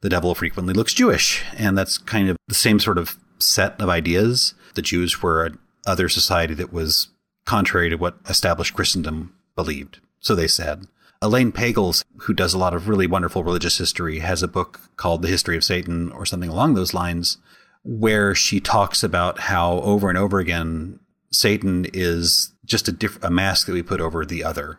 [0.00, 3.88] the devil frequently looks Jewish, and that's kind of the same sort of set of
[3.88, 4.54] ideas.
[4.74, 7.08] The Jews were an other society that was
[7.46, 10.86] contrary to what established Christendom believed, so they said.
[11.20, 15.22] Elaine Pagels, who does a lot of really wonderful religious history, has a book called
[15.22, 17.38] The History of Satan or something along those lines,
[17.82, 21.00] where she talks about how over and over again
[21.32, 24.78] Satan is just a diff- a mask that we put over the other.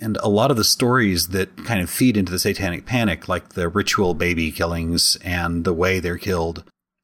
[0.00, 3.50] And a lot of the stories that kind of feed into the satanic panic, like
[3.50, 6.62] the ritual baby killings and the way they're killed.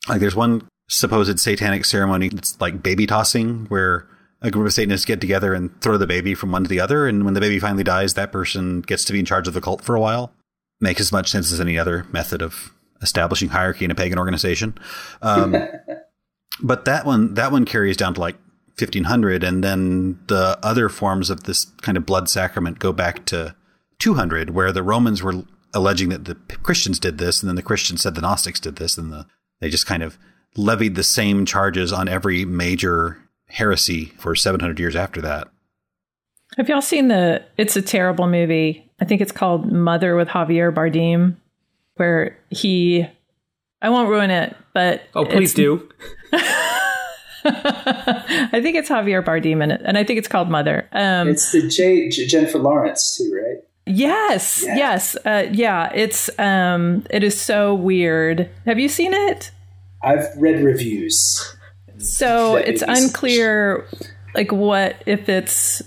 [0.09, 4.07] Like there's one supposed satanic ceremony that's like baby tossing, where
[4.45, 7.09] a group of Satanists get together and throw the baby from one to the other.
[7.09, 9.61] And when the baby finally dies, that person gets to be in charge of the
[9.61, 10.33] cult for a while.
[10.81, 14.77] Makes as much sense as any other method of establishing hierarchy in a pagan organization.
[15.23, 15.57] Um,
[16.63, 18.37] but that one, that one carries down to like
[18.79, 19.45] 1500.
[19.45, 23.55] And then the other forms of this kind of blood sacrament go back to
[23.99, 27.43] 200, where the Romans were alleging that the Christians did this.
[27.43, 28.99] And then the Christians said the Gnostics did this.
[28.99, 29.27] And the,
[29.61, 30.19] they just kind of
[30.57, 35.49] levied the same charges on every major heresy for 700 years after that.
[36.57, 37.43] Have y'all seen the?
[37.57, 38.89] It's a terrible movie.
[39.01, 41.37] I think it's called Mother with Javier Bardem,
[41.97, 43.07] where he.
[43.83, 45.89] I won't ruin it, but Oh, please do.
[47.47, 50.89] I think it's Javier Bardem in it, and I think it's called Mother.
[50.93, 54.77] Um, it's the J, J jennifer lawrence too right yes, Yeah.
[54.77, 55.93] yes, uh, yeah.
[55.95, 58.49] It's um, it is so weird.
[58.67, 59.51] Have you seen it?
[60.03, 61.57] i've read reviews
[61.99, 63.87] So it's may be some- unclear,
[64.35, 65.83] like what if it's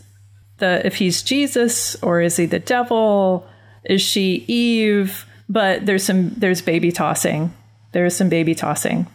[0.58, 3.48] the if he's Jesus or is he the devil?
[3.84, 5.26] Is she Eve?
[5.50, 7.54] But there's some there's baby tossing.
[7.94, 9.08] There's some baby tossing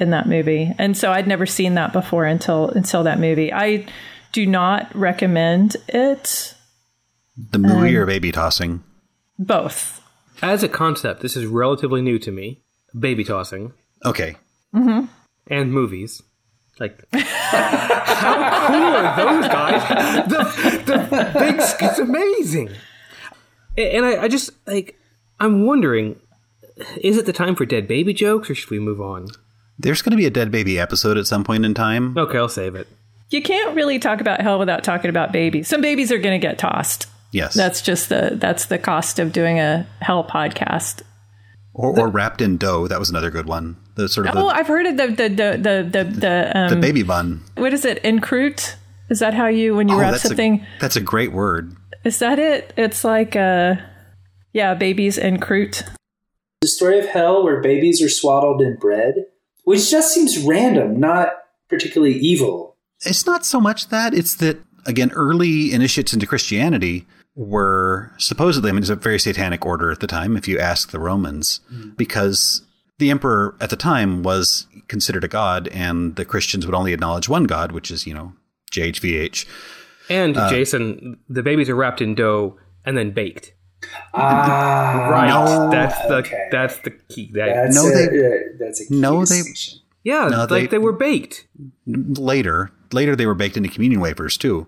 [0.00, 3.52] in that movie, and so I'd never seen that before until until that movie.
[3.52, 3.86] I
[4.32, 6.54] do not recommend it.
[7.52, 8.82] The movie um, or baby tossing?
[9.38, 10.00] Both.
[10.42, 12.60] As a concept, this is relatively new to me.
[12.98, 13.72] Baby tossing
[14.04, 14.36] Okay.
[14.74, 15.06] Mm-hmm.
[15.48, 16.22] and movies.
[16.80, 20.24] Like, how cool are those guys?
[20.28, 22.70] The, the big, sk- it's amazing.
[23.76, 24.98] And I, I just, like,
[25.40, 26.16] I'm wondering,
[27.00, 29.26] is it the time for dead baby jokes or should we move on?
[29.78, 32.16] There's going to be a dead baby episode at some point in time.
[32.18, 32.88] Okay, I'll save it.
[33.30, 35.68] You can't really talk about hell without talking about babies.
[35.68, 37.06] Some babies are going to get tossed.
[37.30, 37.54] Yes.
[37.54, 41.02] That's just the that's the cost of doing a hell podcast.
[41.74, 42.88] or, or wrapped in dough.
[42.88, 43.76] That was another good one.
[43.96, 46.70] The sort of Oh, the, I've heard of the the the the the, the, um,
[46.70, 47.42] the baby bun.
[47.56, 48.02] what is it?
[48.02, 48.76] Encroute?
[49.10, 50.66] Is that how you when you Oh, wrap that's a, something?
[50.80, 51.76] that's a great word.
[52.04, 52.72] Is that it?
[52.78, 53.74] It's like uh
[54.54, 55.82] yeah, babies encroute.
[56.62, 59.26] The story of hell where babies are swaddled in bread,
[59.68, 61.28] which just seems random, not
[61.68, 62.74] particularly evil.
[63.04, 68.72] It's not so much that, it's that, again, early initiates into Christianity were supposedly, I
[68.72, 71.60] mean, it's a very satanic order at the time, if you ask the Romans,
[71.98, 72.62] because
[72.96, 77.28] the emperor at the time was considered a god, and the Christians would only acknowledge
[77.28, 78.32] one god, which is, you know,
[78.72, 79.44] JHVH.
[80.08, 83.52] And Uh, Jason, the babies are wrapped in dough and then baked.
[84.14, 85.28] Ah, Right.
[85.28, 85.70] No.
[85.70, 86.48] That's the Okay.
[86.50, 87.30] that's the key.
[87.34, 89.42] That, That's No, a, they- that's a key no, they-
[90.04, 91.46] yeah, No, like they- they, were baked.
[91.86, 94.66] Later, later they were baked into communion wafers too.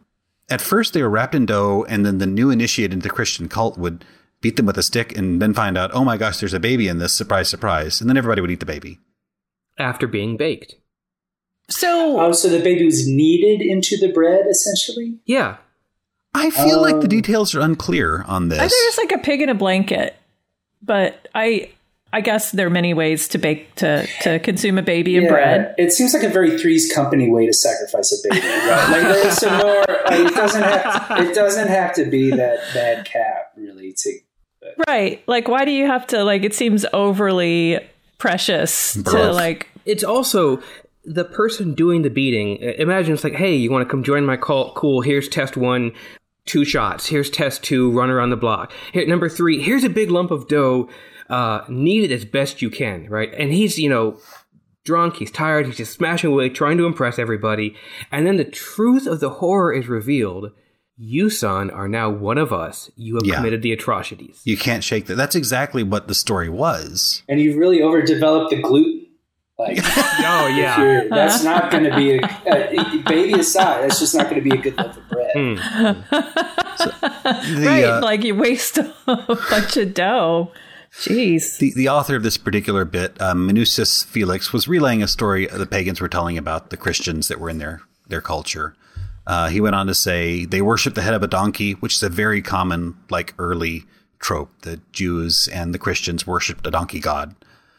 [0.48, 3.48] At first, they were wrapped in dough, and then the new initiate into the Christian
[3.48, 4.04] cult would
[4.40, 6.88] beat them with a stick and then find out, oh my gosh, there's a baby
[6.88, 8.00] in this, surprise, surprise.
[8.00, 8.98] And then everybody would eat the baby.
[9.78, 10.74] after being baked.
[11.70, 15.18] So Oh, so the baby was kneaded into the bread, essentially.
[15.24, 15.56] Yeah.
[16.34, 18.58] I feel like the Um, details are unclear on I this.
[18.72, 20.14] think it's like a pig in a blanket.
[20.82, 21.70] But I
[22.12, 25.30] I guess there are many ways to bake to to consume a baby in Yeah,
[25.30, 25.74] bread.
[25.78, 28.46] It seems like a very Three's Company way to sacrifice a baby.
[28.46, 28.88] Right?
[28.90, 29.84] Like there's some more.
[30.06, 31.20] Like, it doesn't have.
[31.20, 34.18] It doesn't have to be that bad cap really to.
[34.88, 35.22] Right.
[35.26, 37.78] Like why do you have to like it seems overly
[38.18, 40.62] precious to like It's also
[41.04, 42.58] the person doing the beating.
[42.62, 44.74] uh, Imagine it's like, hey, you want to come join my cult?
[44.74, 45.00] Cool.
[45.00, 45.92] Here's test one,
[46.46, 47.06] two shots.
[47.06, 48.72] Here's test two, run around the block.
[48.92, 50.88] Here, number three, here's a big lump of dough.
[51.28, 53.32] Uh, knead it as best you can, right?
[53.34, 54.18] And he's, you know,
[54.84, 55.16] drunk.
[55.16, 55.66] He's tired.
[55.66, 57.76] He's just smashing away, trying to impress everybody.
[58.10, 60.50] And then the truth of the horror is revealed.
[61.02, 62.90] You, son, are now one of us.
[62.96, 63.36] You have Yeah.
[63.36, 64.42] committed the atrocities.
[64.44, 65.14] you can't shake that.
[65.14, 67.22] That's exactly what the story was.
[67.28, 69.06] And you've really overdeveloped the gluten.
[69.58, 70.80] Like, Oh yeah.
[70.80, 73.82] you're- that's not going to be a, a baby aside.
[73.84, 75.19] That's just not going to be a good loaf of bread.
[75.34, 75.54] Hmm.
[76.80, 80.50] The, right, uh, like you waste a bunch of dough.
[80.92, 81.58] Jeez.
[81.58, 85.66] the, the author of this particular bit, um, Minucius Felix, was relaying a story the
[85.66, 88.74] pagans were telling about the Christians that were in their, their culture.
[89.26, 92.02] Uh, he went on to say they worship the head of a donkey, which is
[92.02, 93.84] a very common, like early
[94.18, 94.50] trope.
[94.62, 97.34] The Jews and the Christians worshipped a donkey god.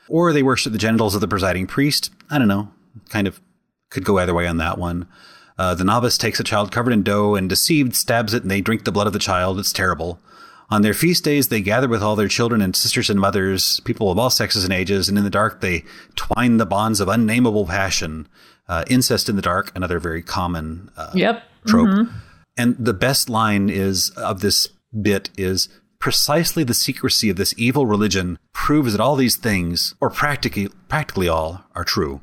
[0.08, 2.12] Or they worship the genitals of the presiding priest.
[2.30, 2.72] I don't know.
[3.10, 3.42] Kind of
[3.90, 5.08] could go either way on that one.
[5.62, 8.62] Uh, the novice takes a child covered in dough and deceived stabs it and they
[8.62, 9.60] drink the blood of the child.
[9.60, 10.20] It's terrible.
[10.72, 14.10] On their feast days, they gather with all their children and sisters and mothers, people
[14.10, 15.84] of all sexes and ages, and in the dark they
[16.16, 18.28] twine the bonds of unnameable passion.
[18.68, 21.44] Uh, incest in the dark, another very common uh, Yep.
[21.68, 22.08] trope.
[22.58, 24.68] And the best line is of this
[25.00, 25.70] bit is
[26.00, 31.28] precisely the secrecy of this evil religion proves that all these things, or practically practically
[31.28, 32.22] all, are true.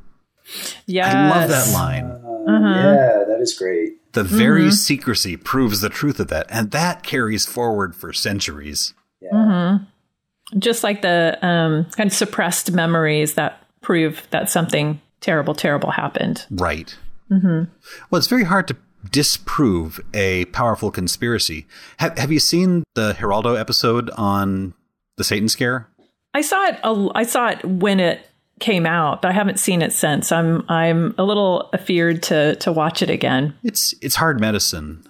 [0.86, 1.14] Yes.
[1.14, 2.24] I love that line.
[2.48, 4.12] Yeah, that is great.
[4.12, 4.70] The very mm-hmm.
[4.70, 8.94] secrecy proves the truth of that, and that carries forward for centuries.
[9.20, 9.30] Yeah.
[9.32, 10.58] Mm-hmm.
[10.58, 16.46] Just like the um, kind of suppressed memories that prove that something terrible, terrible happened.
[16.50, 16.96] Right.
[17.30, 17.70] Mm-hmm.
[18.10, 18.76] Well, it's very hard to
[19.10, 21.66] disprove a powerful conspiracy.
[21.98, 24.74] Have, have you seen the Geraldo episode on
[25.16, 25.88] the Satan scare?
[26.34, 26.80] I saw it.
[26.82, 28.27] a- I saw it when it
[28.60, 30.32] came out, but I haven't seen it since.
[30.32, 33.54] I'm I'm a little afeared to to watch it again.
[33.62, 35.04] It's it's hard medicine.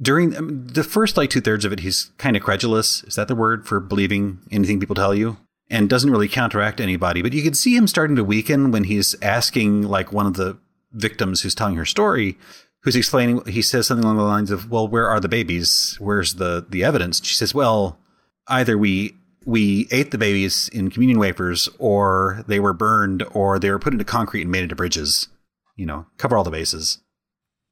[0.00, 3.04] During um, the first like two thirds of it, he's kind of credulous.
[3.04, 5.36] Is that the word for believing anything people tell you?
[5.70, 7.22] And doesn't really counteract anybody.
[7.22, 10.58] But you can see him starting to weaken when he's asking like one of the
[10.92, 12.36] victims who's telling her story,
[12.80, 13.44] who's explaining.
[13.46, 15.96] He says something along the lines of, "Well, where are the babies?
[15.98, 17.98] Where's the the evidence?" She says, "Well,
[18.48, 23.70] either we." We ate the babies in communion wafers, or they were burned, or they
[23.70, 25.28] were put into concrete and made into bridges.
[25.76, 26.98] You know, cover all the bases.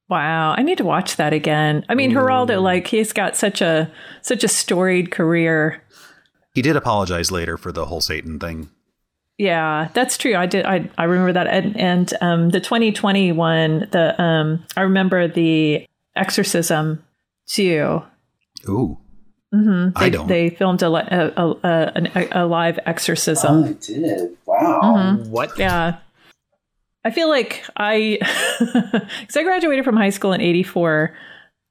[0.08, 1.84] Wow, I need to watch that again.
[1.88, 3.90] I mean, Geraldo, like he's got such a
[4.22, 5.82] such a storied career.
[6.52, 8.70] He did apologize later for the whole Satan thing.
[9.38, 10.34] Yeah, that's true.
[10.34, 10.66] I did.
[10.66, 11.46] I I remember that.
[11.46, 17.04] And, and um, the 2021, the um, I remember the exorcism
[17.46, 18.02] too.
[18.68, 18.98] Ooh.
[19.54, 19.98] Mm-hmm.
[19.98, 20.28] They, I don't.
[20.28, 23.64] They filmed a, li- a, a, a, a live exorcism.
[23.64, 24.36] Oh, I did.
[24.46, 24.80] Wow.
[25.18, 25.30] Mm-hmm.
[25.30, 25.58] What?
[25.58, 25.98] Yeah.
[27.04, 28.18] I feel like I,
[29.20, 31.16] because I graduated from high school in '84,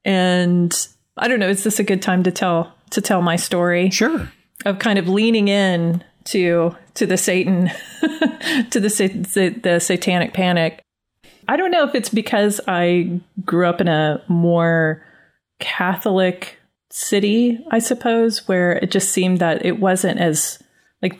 [0.04, 1.50] and I don't know.
[1.50, 4.30] Is this a good time to tell to tell my story Sure.
[4.66, 7.70] of kind of leaning in to to the Satan,
[8.02, 8.90] to the,
[9.34, 10.82] the the satanic panic?
[11.48, 15.04] I don't know if it's because I grew up in a more
[15.60, 16.59] Catholic
[16.92, 20.62] city, I suppose, where it just seemed that it wasn't as
[21.02, 21.20] like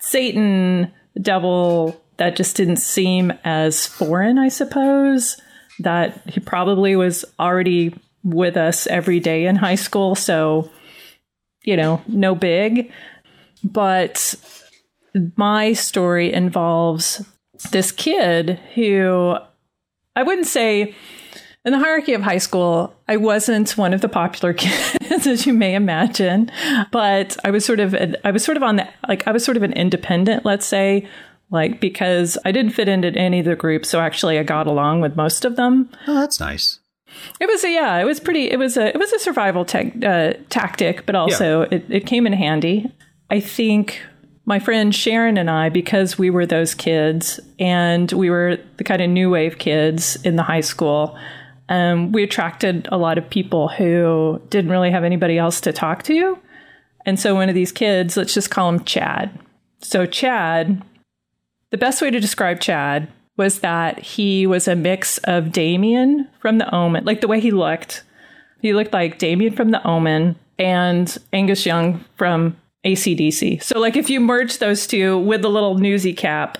[0.00, 5.40] Satan, the devil, that just didn't seem as foreign, I suppose.
[5.80, 10.14] That he probably was already with us every day in high school.
[10.14, 10.70] So,
[11.64, 12.90] you know, no big.
[13.62, 14.34] But
[15.36, 17.24] my story involves
[17.72, 19.36] this kid who
[20.14, 20.94] I wouldn't say
[21.66, 25.52] in the hierarchy of high school, I wasn't one of the popular kids, as you
[25.52, 26.50] may imagine,
[26.92, 27.94] but I was sort of,
[28.24, 31.08] I was sort of on the, like, I was sort of an independent, let's say,
[31.50, 33.88] like, because I didn't fit into any of the groups.
[33.88, 35.90] So actually, I got along with most of them.
[36.06, 36.78] Oh, that's nice.
[37.40, 39.92] It was a, yeah, it was pretty, it was a, it was a survival te-
[40.04, 41.68] uh, tactic, but also yeah.
[41.72, 42.92] it, it came in handy.
[43.28, 44.00] I think
[44.44, 49.02] my friend Sharon and I, because we were those kids and we were the kind
[49.02, 51.18] of new wave kids in the high school,
[51.68, 56.02] um, we attracted a lot of people who didn't really have anybody else to talk
[56.04, 56.38] to.
[57.04, 59.38] And so one of these kids, let's just call him Chad.
[59.80, 60.82] So, Chad,
[61.70, 66.58] the best way to describe Chad was that he was a mix of Damien from
[66.58, 68.02] The Omen, like the way he looked.
[68.62, 73.62] He looked like Damien from The Omen and Angus Young from ACDC.
[73.62, 76.58] So, like, if you merge those two with a little newsy cap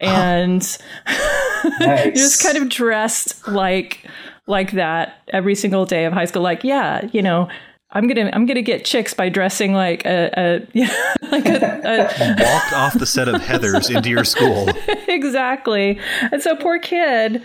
[0.00, 0.78] and
[1.80, 2.14] nice.
[2.14, 4.06] just kind of dressed like
[4.46, 6.42] like that every single day of high school.
[6.42, 7.48] Like, yeah, you know,
[7.92, 12.42] I'm gonna I'm gonna get chicks by dressing like a, a yeah like a, a
[12.42, 14.68] walked off the set of Heathers into your school.
[15.08, 15.98] exactly.
[16.30, 17.42] And so poor kid,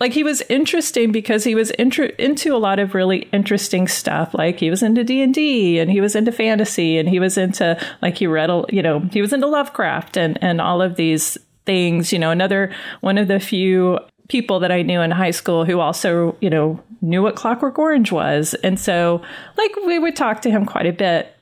[0.00, 4.32] like he was interesting because he was intro- into a lot of really interesting stuff.
[4.32, 7.36] Like he was into D and D and he was into fantasy and he was
[7.36, 10.96] into like he read a, you know he was into Lovecraft and and all of
[10.96, 11.36] these
[11.66, 12.10] things.
[12.10, 13.98] You know, another one of the few
[14.30, 18.12] people that I knew in high school who also, you know, knew what Clockwork Orange
[18.12, 18.54] was.
[18.62, 19.20] And so,
[19.58, 21.34] like, we would talk to him quite a bit.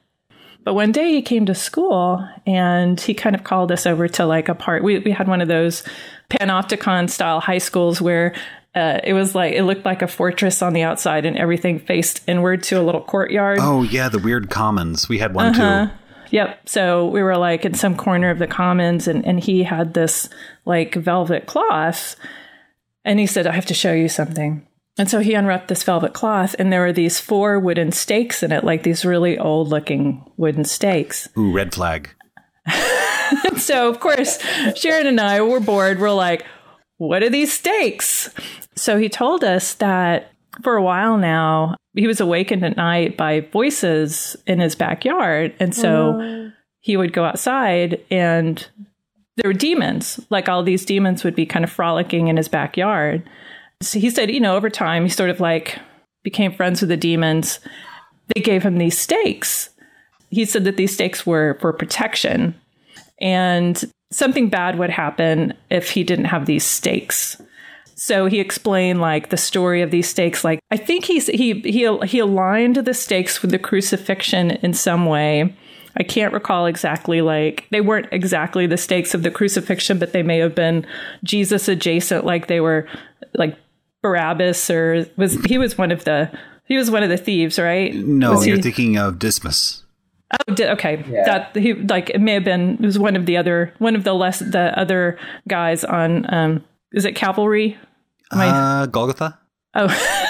[0.65, 4.27] But one day he came to school and he kind of called us over to
[4.27, 4.83] like a part.
[4.83, 5.83] We, we had one of those
[6.31, 8.35] panopticon style high schools where
[8.75, 12.23] uh, it was like it looked like a fortress on the outside and everything faced
[12.29, 13.59] inward to a little courtyard.
[13.63, 15.09] Oh yeah, the weird commons.
[15.09, 15.87] We had one uh-huh.
[15.87, 15.93] too.
[16.31, 16.69] Yep.
[16.69, 20.29] So we were like in some corner of the commons and, and he had this
[20.67, 22.17] like velvet cloth
[23.09, 24.67] and he said, I have to show you something.
[24.99, 28.53] And so he unwrapped this velvet cloth, and there were these four wooden stakes in
[28.53, 31.27] it, like these really old looking wooden stakes.
[31.39, 32.11] Ooh, red flag.
[33.57, 34.39] so, of course,
[34.77, 36.01] Sharon and I were bored.
[36.01, 36.45] We're like,
[36.99, 38.29] what are these stakes?
[38.75, 40.31] So he told us that
[40.63, 45.55] for a while now, he was awakened at night by voices in his backyard.
[45.59, 46.53] And so oh.
[46.81, 48.69] he would go outside and
[49.39, 50.21] there were demons.
[50.31, 53.23] Like all these demons would be kind of frolicking in his backyard.
[53.81, 55.79] So he said, you know, over time, he sort of like
[56.25, 57.61] became friends with the demons.
[58.35, 59.71] They gave him these stakes.
[60.31, 62.55] He said that these stakes were for protection.
[63.21, 67.41] And something bad would happen if he didn't have these stakes.
[67.95, 70.45] So he explained like the story of these stakes.
[70.45, 75.07] Like I think he's he he he aligned the stakes with the crucifixion in some
[75.07, 75.57] way
[75.99, 80.23] I can't recall exactly like they weren't exactly the stakes of the crucifixion, but they
[80.23, 80.87] may have been
[81.25, 82.87] Jesus adjacent, like they were
[83.35, 83.57] like
[84.03, 86.31] Barabbas or was he was one of the
[86.67, 87.93] he was one of the thieves, right?
[87.95, 89.83] No, was you're he, thinking of Dismas.
[90.33, 91.05] Oh, okay.
[91.09, 91.25] Yeah.
[91.25, 94.05] That he like it may have been it was one of the other one of
[94.05, 95.19] the less the other
[95.49, 97.77] guys on um is it cavalry?
[98.31, 99.39] Am uh, I, Golgotha.
[99.75, 100.25] Oh.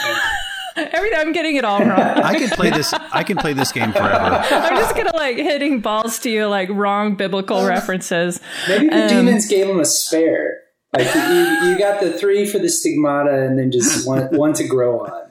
[0.93, 1.99] Everything I'm getting it all wrong.
[1.99, 2.93] I can play this.
[2.93, 4.45] I can play this game forever.
[4.51, 8.41] I'm just gonna like hitting balls to you like wrong biblical references.
[8.69, 10.61] Maybe the um, demons gave him a spare.
[10.93, 14.67] Like you, you got the three for the stigmata, and then just one one to
[14.67, 15.31] grow on.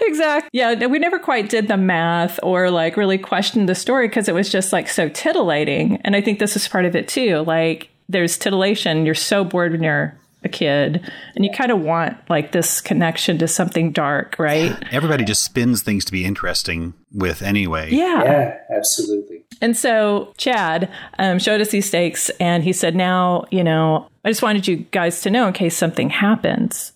[0.00, 0.50] Exactly.
[0.52, 4.34] Yeah, we never quite did the math or like really questioned the story because it
[4.34, 6.00] was just like so titillating.
[6.02, 7.44] And I think this is part of it too.
[7.46, 9.06] Like there's titillation.
[9.06, 13.38] You're so bored when you're a kid and you kind of want like this connection
[13.38, 14.76] to something dark right?
[14.90, 17.90] Everybody just spins things to be interesting with anyway.
[17.92, 18.24] Yeah.
[18.24, 19.44] Yeah absolutely.
[19.60, 24.30] And so chad um, showed us these stakes and he said now you know i
[24.30, 26.92] just wanted you guys to know in case something happens.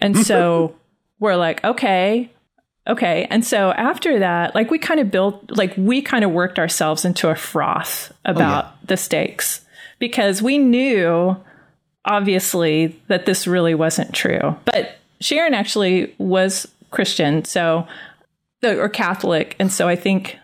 [0.00, 0.74] And so
[1.18, 2.30] we're like okay
[2.86, 3.26] okay.
[3.30, 7.04] And so after that like we kind of built like we kind of worked ourselves
[7.04, 8.86] into a froth about oh, yeah.
[8.88, 9.62] the stakes
[9.98, 11.34] because we knew
[12.04, 14.56] obviously that this really wasn't true.
[14.64, 17.86] But Sharon actually was Christian, so
[18.62, 20.38] or Catholic, and so I think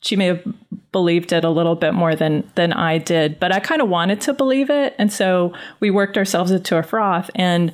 [0.00, 0.44] she may have
[0.92, 3.40] believed it a little bit more than than I did.
[3.40, 6.82] But I kind of wanted to believe it, and so we worked ourselves into a
[6.82, 7.72] froth, and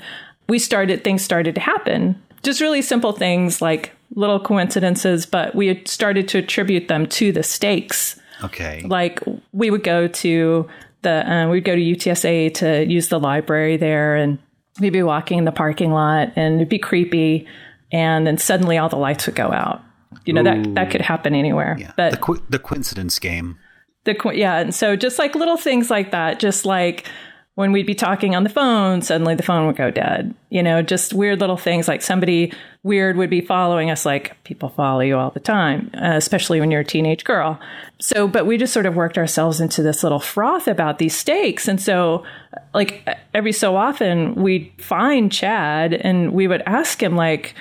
[0.49, 2.21] we started things started to happen.
[2.43, 7.33] Just really simple things like little coincidences, but we had started to attribute them to
[7.33, 8.21] the stakes.
[8.43, 8.83] Okay.
[8.87, 9.21] Like
[9.53, 10.69] we would go to
[11.05, 14.39] the uh, we'd go to UTSA to use the library there, and
[14.81, 17.47] we'd be walking in the parking lot, and it'd be creepy,
[17.93, 19.83] and then suddenly all the lights would go out.
[20.27, 21.77] You know that that could happen anywhere.
[21.79, 21.93] yeah.
[21.97, 23.59] But the qu- the coincidence game.
[24.05, 27.07] the yeah, and so just like little things like that, just like
[27.55, 30.35] when we'd be talking on the phone, suddenly the phone would go dead.
[30.51, 32.53] You know, just weird little things like somebody
[32.83, 34.05] weird would be following us.
[34.05, 37.61] Like people follow you all the time, uh, especially when you're a teenage girl.
[38.01, 41.69] So, but we just sort of worked ourselves into this little froth about these stakes,
[41.69, 42.25] and so
[42.73, 47.55] like every so often we'd find Chad and we would ask him like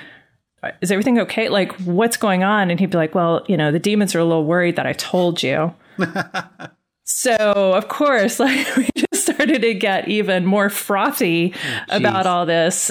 [0.80, 1.50] is everything okay?
[1.50, 2.70] Like, what's going on?
[2.70, 4.94] And he'd be like, well, you know, the demons are a little worried that I
[4.94, 5.74] told you.
[7.04, 7.36] so,
[7.74, 11.54] of course, like, we just started to get even more frothy
[11.88, 12.90] oh, about all this.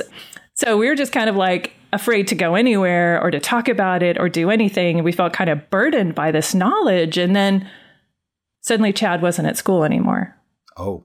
[0.54, 4.02] So, we were just kind of like afraid to go anywhere or to talk about
[4.02, 4.98] it or do anything.
[4.98, 7.18] And we felt kind of burdened by this knowledge.
[7.18, 7.70] And then
[8.62, 10.36] suddenly Chad wasn't at school anymore.
[10.78, 11.04] Oh.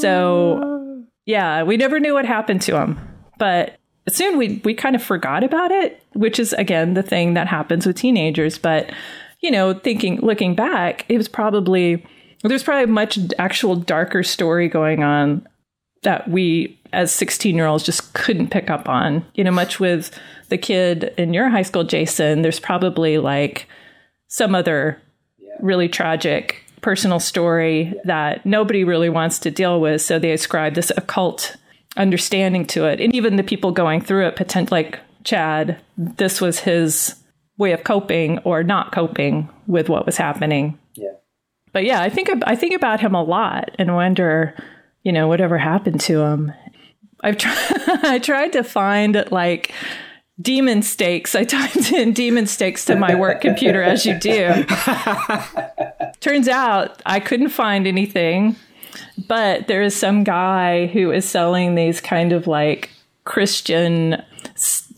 [0.00, 2.98] So, yeah, we never knew what happened to him.
[3.38, 3.76] But
[4.08, 7.86] soon we we kind of forgot about it, which is again the thing that happens
[7.86, 8.58] with teenagers.
[8.58, 8.92] But
[9.40, 12.04] you know, thinking looking back, it was probably
[12.42, 15.46] there's probably a much actual darker story going on
[16.02, 19.24] that we as 16 year olds just couldn't pick up on.
[19.34, 20.16] You know, much with
[20.48, 23.68] the kid in your high school, Jason, there's probably like
[24.28, 25.00] some other
[25.60, 30.02] really tragic personal story that nobody really wants to deal with.
[30.02, 31.56] So they ascribe this occult
[31.96, 33.00] understanding to it.
[33.00, 37.16] And even the people going through it, potent, like Chad, this was his
[37.58, 40.78] way of coping or not coping with what was happening.
[41.76, 44.54] But yeah, I think I think about him a lot and wonder,
[45.02, 46.50] you know, whatever happened to him.
[47.22, 47.54] I've tried
[48.02, 49.74] I tried to find like
[50.40, 51.34] demon stakes.
[51.34, 54.64] I typed in demon stakes to my work computer as you do.
[56.20, 58.56] Turns out I couldn't find anything,
[59.28, 62.88] but there is some guy who is selling these kind of like
[63.24, 64.14] Christian
[64.54, 64.90] s-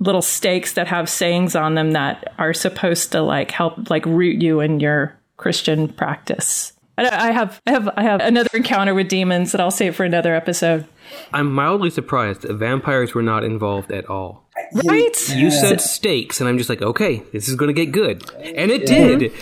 [0.00, 4.42] little stakes that have sayings on them that are supposed to like help like root
[4.42, 6.72] you in your Christian practice.
[6.96, 10.04] I I have I have I have another encounter with demons that I'll save for
[10.04, 10.86] another episode.
[11.32, 14.46] I'm mildly surprised that vampires were not involved at all.
[14.84, 15.34] Right?
[15.34, 18.30] You said stakes, and I'm just like, okay, this is going to get good.
[18.38, 19.32] And it did.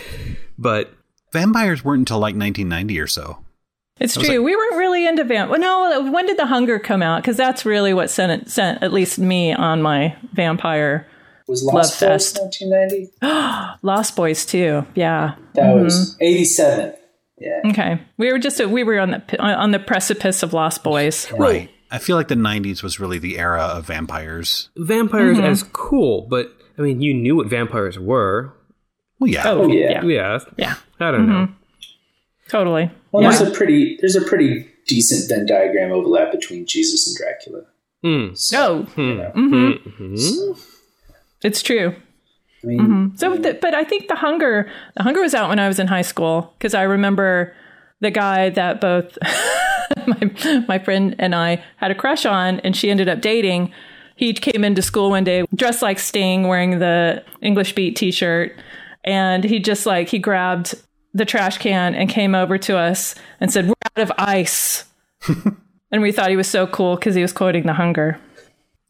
[0.57, 0.91] But
[1.31, 3.37] Vampires weren't until like 1990 or so.
[3.99, 4.41] It's true.
[4.41, 5.51] we weren't really into vamp.
[5.51, 6.11] Well, no.
[6.11, 7.21] When did The Hunger come out?
[7.21, 11.05] Because that's really what sent it, sent at least me on my vampire
[11.49, 12.39] Was Lost Love Boys Fest.
[12.39, 13.79] 1990?
[13.81, 14.85] Lost Boys too.
[14.93, 15.35] Yeah.
[15.55, 15.83] That mm-hmm.
[15.83, 16.93] was 87.
[17.39, 17.61] Yeah.
[17.65, 17.99] Okay.
[18.17, 21.31] We were just we were on the on the precipice of Lost Boys.
[21.31, 21.71] Right.
[21.91, 24.69] I feel like the 90s was really the era of vampires.
[24.77, 25.47] vampires mm-hmm.
[25.47, 28.53] as cool, but I mean, you knew what vampires were.
[29.17, 29.43] Well, yeah.
[29.47, 30.03] Oh, oh yeah.
[30.03, 30.05] yeah.
[30.05, 30.39] Yeah.
[30.57, 30.75] Yeah.
[30.99, 31.33] I don't know.
[31.33, 31.53] Mm-hmm.
[32.47, 32.91] Totally.
[33.11, 37.63] Well, there's a pretty there's a pretty decent Venn diagram overlap between Jesus and Dracula.
[38.03, 38.33] Hmm.
[38.35, 40.53] So, No, you know, Mm-hmm.
[40.53, 40.59] Hmm.
[41.43, 41.95] It's true.
[42.63, 43.15] I mean, mm-hmm.
[43.15, 45.87] So, the, but I think the hunger, the hunger was out when I was in
[45.87, 47.55] high school because I remember
[48.01, 49.17] the guy that both
[50.07, 53.71] my my friend and I had a crush on, and she ended up dating.
[54.15, 58.53] He came into school one day dressed like Sting, wearing the English Beat T-shirt,
[59.05, 60.75] and he just like he grabbed
[61.13, 64.83] the trash can and came over to us and said, "We're out of ice,"
[65.91, 68.19] and we thought he was so cool because he was quoting the hunger.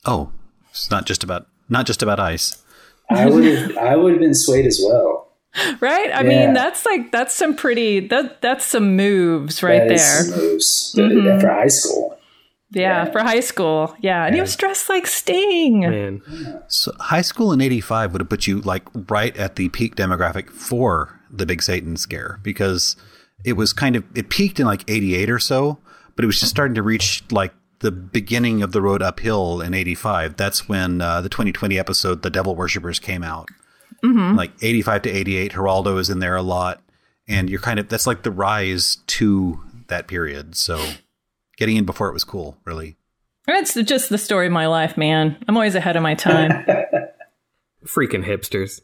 [0.06, 0.32] Oh,
[0.72, 2.62] it's not just about not just about ice.
[3.10, 5.28] I would have I would have been swayed as well.
[5.80, 6.12] Right?
[6.14, 6.46] I Yeah.
[6.46, 10.24] mean, that's like that's some pretty that that's some moves right That is there.
[10.24, 12.16] some moves uh, for high school.
[12.72, 13.96] Yeah, for high school.
[14.00, 15.80] Yeah, and he was dressed like Sting.
[15.80, 16.22] Man.
[16.68, 20.52] So high school in 85 would have put you like right at the peak demographic
[20.52, 22.96] for the big Satan scare because
[23.44, 25.80] it was kind of it peaked in like 88 or so,
[26.16, 29.74] but it was just starting to reach like the beginning of the road uphill in
[29.74, 30.36] 85.
[30.38, 33.50] That's when uh, the 20/20 episode The Devil Worshippers came out.
[34.36, 36.82] Like 85 to 88 Geraldo is in there a lot
[37.30, 40.56] and you're kind of that's like the rise to that period.
[40.56, 40.84] So
[41.56, 42.98] getting in before it was cool, really.
[43.48, 45.38] It's just the story of my life, man.
[45.48, 46.52] I'm always ahead of my time.
[47.86, 48.82] Freaking hipsters.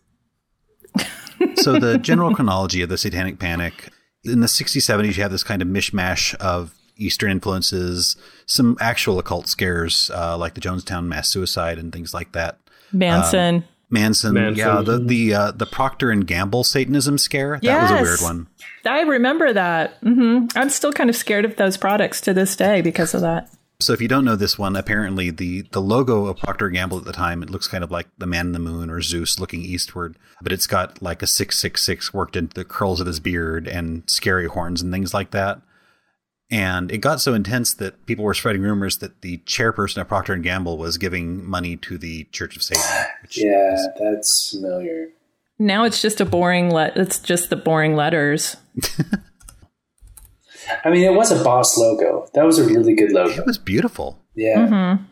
[1.56, 3.90] so the general chronology of the satanic panic
[4.24, 8.16] in the 60s 70s you have this kind of mishmash of eastern influences
[8.46, 12.58] some actual occult scares uh, like the jonestown mass suicide and things like that
[12.92, 13.64] Manson.
[13.90, 14.58] manson, Manson.
[14.58, 18.48] yeah the the uh, the procter and gamble satanism scare that was a weird one
[18.86, 19.98] I remember that.
[20.04, 23.50] hmm I'm still kind of scared of those products to this day because of that.
[23.82, 26.98] So if you don't know this one, apparently the, the logo of Procter and Gamble
[26.98, 29.38] at the time, it looks kind of like the man in the moon or Zeus
[29.38, 33.68] looking eastward, but it's got like a 666 worked into the curls of his beard
[33.68, 35.60] and scary horns and things like that.
[36.52, 40.34] And it got so intense that people were spreading rumors that the chairperson of Procter
[40.34, 42.84] and Gamble was giving money to the Church of Satan.
[43.32, 45.10] yeah, is, that's familiar.
[45.58, 46.98] Now it's just a boring let.
[46.98, 48.58] It's just the boring letters.
[50.84, 52.28] I mean, it was a boss logo.
[52.34, 53.42] That was a really good logo.
[53.42, 54.20] It was beautiful.
[54.36, 54.58] Yeah.
[54.58, 55.04] Mm-hmm.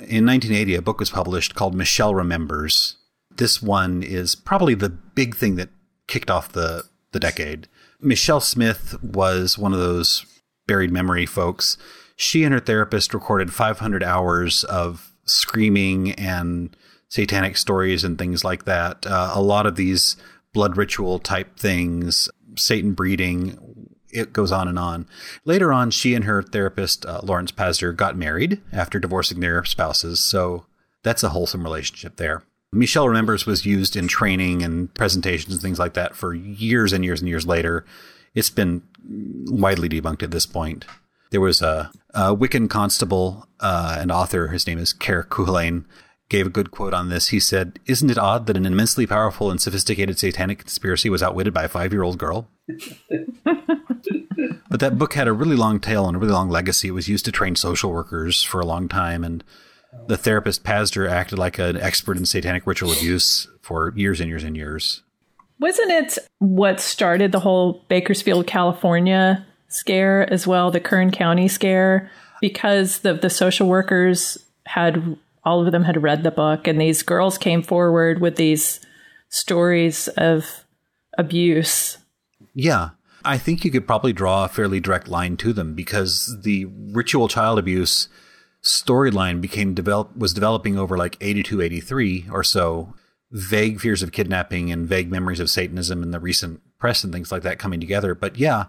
[0.00, 2.96] In 1980, a book was published called Michelle Remembers.
[3.30, 5.70] This one is probably the big thing that
[6.06, 7.68] kicked off the, the decade.
[8.00, 10.24] Michelle Smith was one of those
[10.66, 11.76] buried memory folks.
[12.16, 16.76] She and her therapist recorded 500 hours of screaming and
[17.08, 19.06] satanic stories and things like that.
[19.06, 20.16] Uh, a lot of these
[20.52, 23.58] blood ritual type things, Satan breeding,
[24.12, 25.06] it goes on and on.
[25.44, 30.20] Later on, she and her therapist, uh, Lawrence Pazder, got married after divorcing their spouses.
[30.20, 30.66] So
[31.02, 32.42] that's a wholesome relationship there.
[32.72, 37.04] Michelle Remembers was used in training and presentations and things like that for years and
[37.04, 37.84] years and years later.
[38.34, 40.84] It's been widely debunked at this point.
[41.30, 45.84] There was a, a Wiccan constable uh, and author, his name is Kerr Cuhulain,
[46.28, 47.28] gave a good quote on this.
[47.28, 51.52] He said, Isn't it odd that an immensely powerful and sophisticated satanic conspiracy was outwitted
[51.52, 52.48] by a five year old girl?
[54.70, 56.88] but that book had a really long tail and a really long legacy.
[56.88, 59.22] It was used to train social workers for a long time.
[59.24, 59.44] And
[60.06, 64.44] the therapist Pazder acted like an expert in satanic ritual abuse for years and years
[64.44, 65.02] and years.
[65.60, 72.10] Wasn't it what started the whole Bakersfield, California scare as well, the Kern County scare?
[72.40, 77.02] Because the, the social workers had, all of them had read the book, and these
[77.02, 78.80] girls came forward with these
[79.28, 80.64] stories of
[81.18, 81.98] abuse.
[82.54, 82.90] Yeah.
[83.22, 87.28] I think you could probably draw a fairly direct line to them because the ritual
[87.28, 88.08] child abuse
[88.62, 92.94] storyline became develop was developing over like 82 83 or so
[93.32, 97.30] vague fears of kidnapping and vague memories of satanism in the recent press and things
[97.30, 98.64] like that coming together but yeah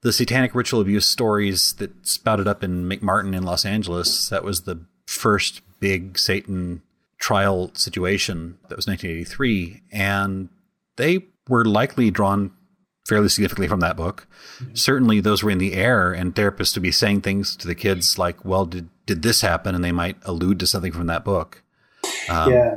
[0.00, 4.62] the satanic ritual abuse stories that spouted up in McMartin in Los Angeles that was
[4.62, 6.82] the first big satan
[7.18, 10.48] trial situation that was 1983 and
[10.96, 12.52] they were likely drawn
[13.08, 14.26] fairly significantly from that book.
[14.58, 14.74] Mm-hmm.
[14.74, 18.18] Certainly, those were in the air, and therapists would be saying things to the kids
[18.18, 21.62] like, "Well, did did this happen?" and they might allude to something from that book.
[22.28, 22.76] Um, yeah.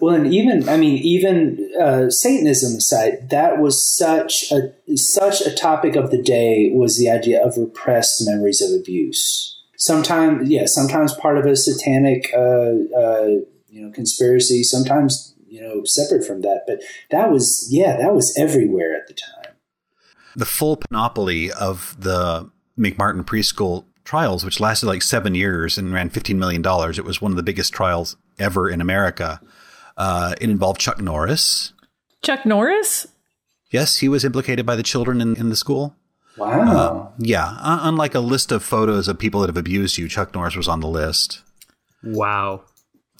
[0.00, 5.54] Well, and even I mean, even uh, Satanism aside, that was such a such a
[5.54, 9.54] topic of the day was the idea of repressed memories of abuse.
[9.76, 13.26] Sometimes, yeah, sometimes part of a satanic, uh, uh,
[13.68, 14.62] you know, conspiracy.
[14.62, 16.64] Sometimes, you know, separate from that.
[16.66, 19.48] But that was, yeah, that was everywhere at the time
[20.38, 26.10] the full panoply of the McMartin preschool trials, which lasted like seven years and ran
[26.10, 26.64] $15 million.
[26.64, 29.40] It was one of the biggest trials ever in America.
[29.98, 31.72] Uh, it involved Chuck Norris.
[32.22, 33.06] Chuck Norris?
[33.70, 35.94] Yes, he was implicated by the children in, in the school.
[36.38, 36.60] Wow.
[36.60, 37.56] Uh, yeah.
[37.60, 40.68] Uh, unlike a list of photos of people that have abused you, Chuck Norris was
[40.68, 41.42] on the list.
[42.02, 42.62] Wow.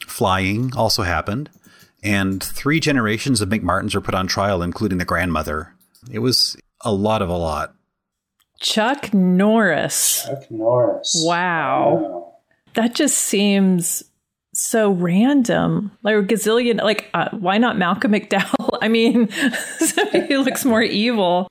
[0.07, 1.51] Flying also happened.
[2.03, 5.75] And three generations of McMartins were put on trial, including the grandmother.
[6.11, 7.75] It was a lot of a lot.
[8.61, 10.25] Chuck Norris.
[10.25, 11.21] Chuck Norris.
[11.27, 11.95] Wow.
[11.95, 12.35] wow.
[12.75, 14.05] That just seems
[14.61, 15.93] so random.
[16.03, 18.79] Like a gazillion, like, uh, why not Malcolm McDowell?
[18.83, 19.29] I mean,
[20.29, 21.49] he looks more evil.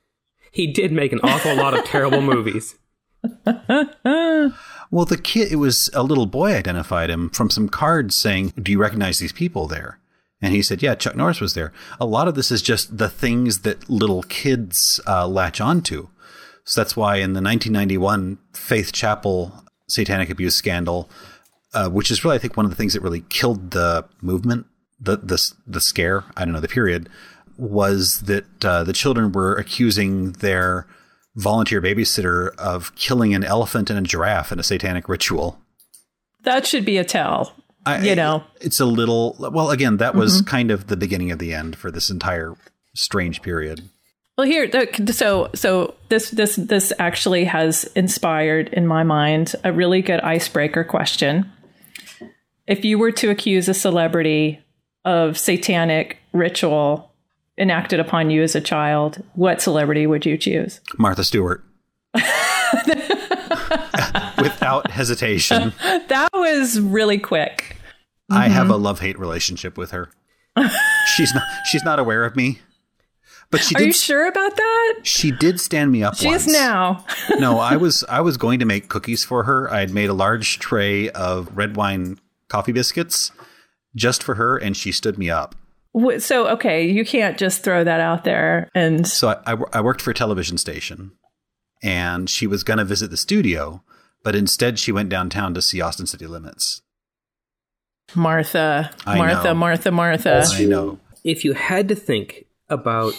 [0.52, 2.76] He did make an awful lot of terrible movies.
[3.46, 8.72] well, the kid, it was a little boy identified him from some cards saying, Do
[8.72, 10.00] you recognize these people there?
[10.42, 11.74] And he said, yeah, Chuck Norris was there.
[12.00, 16.10] A lot of this is just the things that little kids uh, latch onto.
[16.64, 21.10] So that's why in the 1991 Faith Chapel satanic abuse scandal,
[21.78, 24.66] uh, which is really, I think, one of the things that really killed the movement,
[25.00, 27.08] the, the, the scare, I don't know, the period,
[27.56, 30.88] was that uh, the children were accusing their
[31.36, 35.60] volunteer babysitter of killing an elephant and a giraffe in a satanic ritual.
[36.46, 37.54] That should be a tell.
[37.86, 39.36] I, you know, it's a little.
[39.40, 40.50] Well, again, that was mm-hmm.
[40.50, 42.56] kind of the beginning of the end for this entire
[42.96, 43.88] strange period.
[44.38, 44.70] Well, here,
[45.12, 50.84] so so this this this actually has inspired in my mind a really good icebreaker
[50.84, 51.52] question.
[52.68, 54.60] If you were to accuse a celebrity
[55.06, 57.12] of satanic ritual
[57.58, 60.82] enacted upon you as a child, what celebrity would you choose?
[60.98, 61.64] Martha Stewart.
[64.42, 65.74] Without hesitation.
[66.10, 67.78] That was really quick.
[68.32, 68.42] Mm-hmm.
[68.42, 70.12] I have a love hate relationship with her.
[71.16, 72.60] she's not she's not aware of me,
[73.52, 73.88] But she Are did.
[73.88, 75.00] you sure about that?
[75.04, 76.16] She did stand me up.
[76.16, 76.48] She once.
[76.48, 77.06] is now.
[77.40, 79.72] no, I was I was going to make cookies for her.
[79.72, 82.20] I had made a large tray of red wine
[82.50, 83.32] coffee biscuits
[83.96, 85.56] just for her, and she stood me up.
[86.20, 88.70] So, okay, you can't just throw that out there.
[88.76, 91.12] And So I, I, I worked for a television station,
[91.82, 93.82] and she was going to visit the studio,
[94.24, 96.82] but instead she went downtown to see Austin City Limits.
[98.16, 99.54] Martha, I Martha, know.
[99.56, 100.46] Martha, Martha.
[100.54, 101.00] I know.
[101.24, 103.14] If you had to think about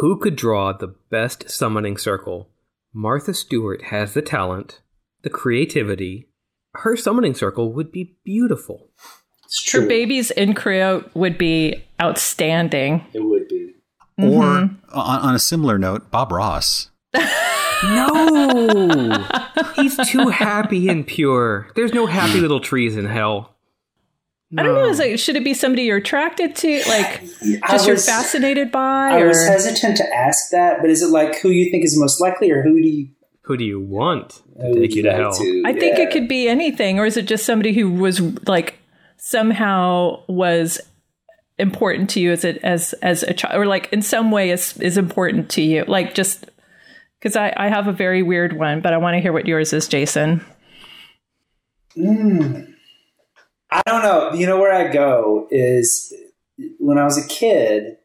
[0.00, 2.48] who could draw the best summoning circle,
[2.92, 4.80] Martha Stewart has the talent,
[5.22, 6.28] the creativity.
[6.74, 8.88] Her summoning circle would be beautiful.
[9.44, 9.82] It's true.
[9.82, 13.04] Her babies in croute would be outstanding.
[13.12, 13.74] It would be.
[14.18, 14.98] Or Mm-hmm.
[14.98, 16.90] on, on a similar note, Bob Ross.
[17.82, 19.26] No!
[19.76, 21.68] He's too happy and pure.
[21.74, 23.56] There's no happy little trees in hell.
[24.58, 24.88] I don't know.
[24.88, 27.22] Is it should it be somebody you're attracted to, like
[27.62, 31.10] I just you're fascinated by, I or was hesitant to ask that, but is it
[31.10, 33.08] like who you think is most likely, or who do you
[33.42, 35.32] Who do you want to who take you to like hell?
[35.32, 35.62] to?
[35.66, 36.04] I think Yeah.
[36.04, 38.78] it could be anything, or is it just somebody who was like
[39.16, 40.80] somehow was
[41.58, 44.76] important to you as a as as a child, or like in some way is
[44.78, 46.50] is important to you, like just
[47.18, 49.72] because I I have a very weird one, but I want to hear what yours
[49.72, 50.44] is, Jason.
[51.94, 52.62] Hmm.
[53.70, 54.32] I don't know.
[54.32, 56.12] You know where I go is
[56.78, 57.96] when I was a kid,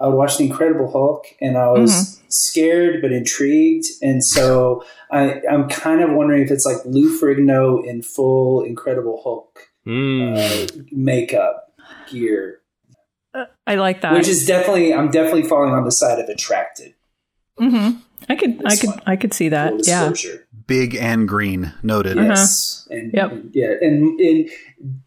[0.00, 2.24] I would watch The Incredible Hulk, and I was Mm-hmm.
[2.28, 7.84] scared but intrigued, and so I, I'm kind of wondering if it's like Lou Ferrigno
[7.86, 10.36] in full Incredible Hulk Mm.
[10.38, 11.74] uh, makeup
[12.10, 12.60] gear,
[13.66, 14.14] I like that.
[14.14, 16.94] which is definitely I'm definitely falling on the side of attracted.
[17.58, 17.90] hmm
[18.28, 19.02] I could I could one.
[19.06, 19.70] I could see that.
[19.72, 20.12] Full Yeah.
[20.66, 22.16] Big and green, noted.
[22.16, 22.28] Uh-huh.
[22.28, 22.88] Yes.
[22.90, 23.32] And, Yep.
[23.32, 24.48] and- yeah, and in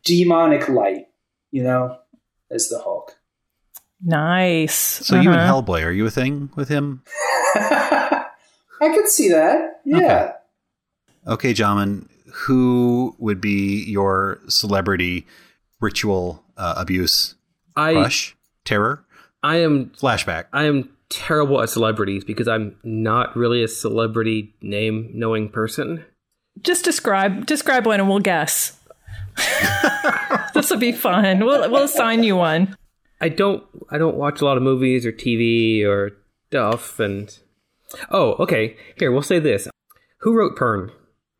[0.03, 1.07] demonic light,
[1.51, 1.97] you know,
[2.51, 3.17] as the Hulk.
[4.03, 4.75] Nice.
[4.75, 5.61] So you and Uh-huh.
[5.61, 7.01] Hellboy, are you a thing with him?
[7.55, 8.25] I
[8.79, 9.81] could see that.
[9.85, 10.33] Yeah.
[11.25, 15.25] Okay, Jamin, who would be your celebrity
[15.81, 17.35] ritual uh, abuse
[17.75, 18.35] I crush,
[18.65, 19.03] terror,
[19.43, 20.45] I am flashback?
[20.53, 26.05] I am terrible at celebrities because I'm not really a celebrity name knowing person.
[26.61, 28.79] Just describe describe one and we'll guess.
[30.53, 31.39] this will be fun.
[31.45, 32.75] We'll we'll assign you one.
[33.19, 36.11] I don't I don't watch a lot of movies or TV or
[36.49, 37.37] stuff and
[38.11, 38.75] Oh, okay.
[38.97, 39.67] Here, we'll say this.
[40.19, 40.91] Who wrote Pern?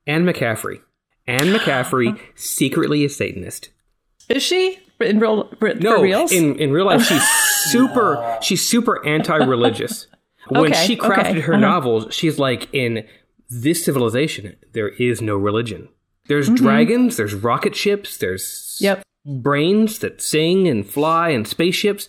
[0.06, 0.80] Anne McCaffrey.
[1.28, 3.70] Anne McCaffrey secretly a Satanist.
[4.30, 6.32] Is she in real for No, reals?
[6.32, 7.28] in in real life she's
[7.72, 10.08] super she's super anti-religious.
[10.50, 11.60] When Okay, she crafted okay, her uh-huh.
[11.62, 13.06] novels, she's like in
[13.50, 15.90] this civilization there is no religion.
[16.28, 16.56] There's Mm-hmm.
[16.66, 19.04] dragons, there's rocket ships, there's Yep.
[19.28, 22.08] Brains that sing and fly and spaceships.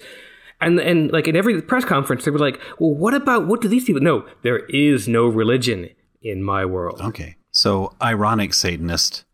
[0.60, 3.68] And and like in every press conference they were like, "Well, what about what do
[3.68, 5.90] these people No, there is no religion
[6.22, 9.24] in my world." Okay, so ironic Satanist.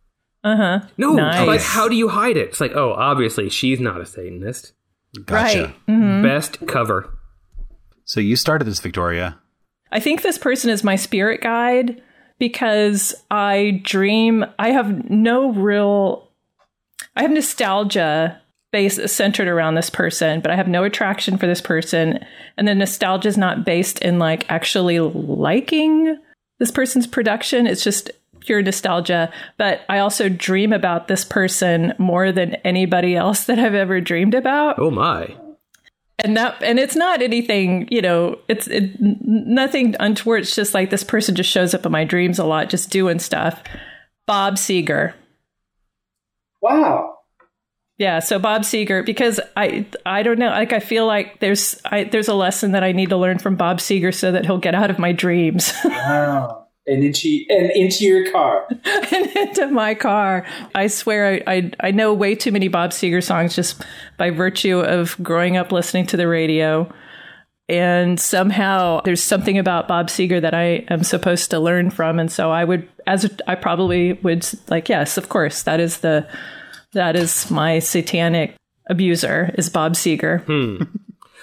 [0.43, 0.80] Uh huh.
[0.99, 1.47] No, Nice.
[1.47, 2.49] like how do you hide it?
[2.51, 4.74] It's like, "Oh, obviously she's not a satanist."
[5.24, 5.62] Gotcha.
[5.62, 5.74] Right.
[5.89, 6.22] Mm-hmm.
[6.22, 7.16] Best cover.
[8.05, 9.39] So you started this, Victoria.
[9.91, 12.03] I think this person is my spirit guide
[12.39, 14.45] because I dream.
[14.59, 16.24] I have no real.
[17.16, 18.40] I have nostalgia
[18.72, 22.18] based centered around this person, but I have no attraction for this person,
[22.56, 26.18] and the nostalgia is not based in like actually liking
[26.58, 27.66] this person's production.
[27.66, 28.10] It's just
[28.40, 29.32] pure nostalgia.
[29.58, 34.34] But I also dream about this person more than anybody else that I've ever dreamed
[34.34, 35.34] about Oh my.
[36.22, 40.90] and that and it's not anything you know it's it, nothing untoward it's just like
[40.90, 43.62] this person just shows up in my dreams a lot just doing stuff
[44.26, 45.14] bob seger
[46.64, 47.18] Wow.
[47.98, 52.04] yeah so bob seger because i i don't know like i feel like there's i
[52.04, 54.74] there's a lesson that i need to learn from bob seger so that he'll get
[54.74, 56.62] out of my dreams Wow.
[56.86, 58.66] And into and into your car.
[58.84, 63.22] and into my car i swear I, I i know way too many bob Seger
[63.22, 63.82] songs just
[64.18, 66.90] by virtue of growing up listening to the radio
[67.68, 72.30] and somehow there's something about Bob Seger that I am supposed to learn from, and
[72.30, 76.26] so I would, as a, I probably would, like, yes, of course, that is the,
[76.92, 78.54] that is my satanic
[78.90, 80.44] abuser is Bob Seger.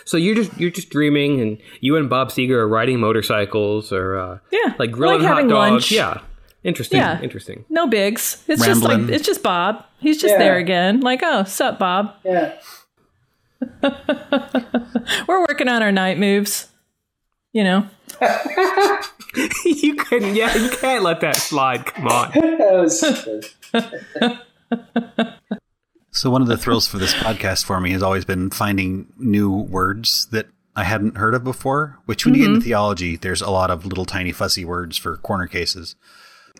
[0.06, 4.18] So you're just you're just dreaming, and you and Bob Seger are riding motorcycles, or
[4.18, 5.72] uh, Yeah, like grilling like hot having dogs.
[5.72, 5.92] lunch.
[5.92, 6.22] Yeah,
[6.64, 6.98] interesting.
[6.98, 7.22] Yeah.
[7.22, 7.66] interesting.
[7.70, 8.44] No bigs.
[8.48, 9.86] It's just like it's just Bob.
[10.00, 10.40] He's just Yeah.
[10.40, 11.02] there again.
[11.02, 12.16] Like, oh, sup, Bob?
[12.26, 12.54] Yeah.
[15.28, 16.68] We're working on our night moves.
[17.54, 17.88] You know,
[19.66, 20.36] you couldn't.
[20.36, 21.86] Yeah, you can't let that slide.
[21.86, 22.32] Come on.
[26.14, 29.50] So one of the thrills for this podcast for me has always been finding new
[29.50, 32.42] words that I hadn't heard of before, which when mm-hmm.
[32.42, 35.96] you get into theology, there's a lot of little tiny fussy words for corner cases.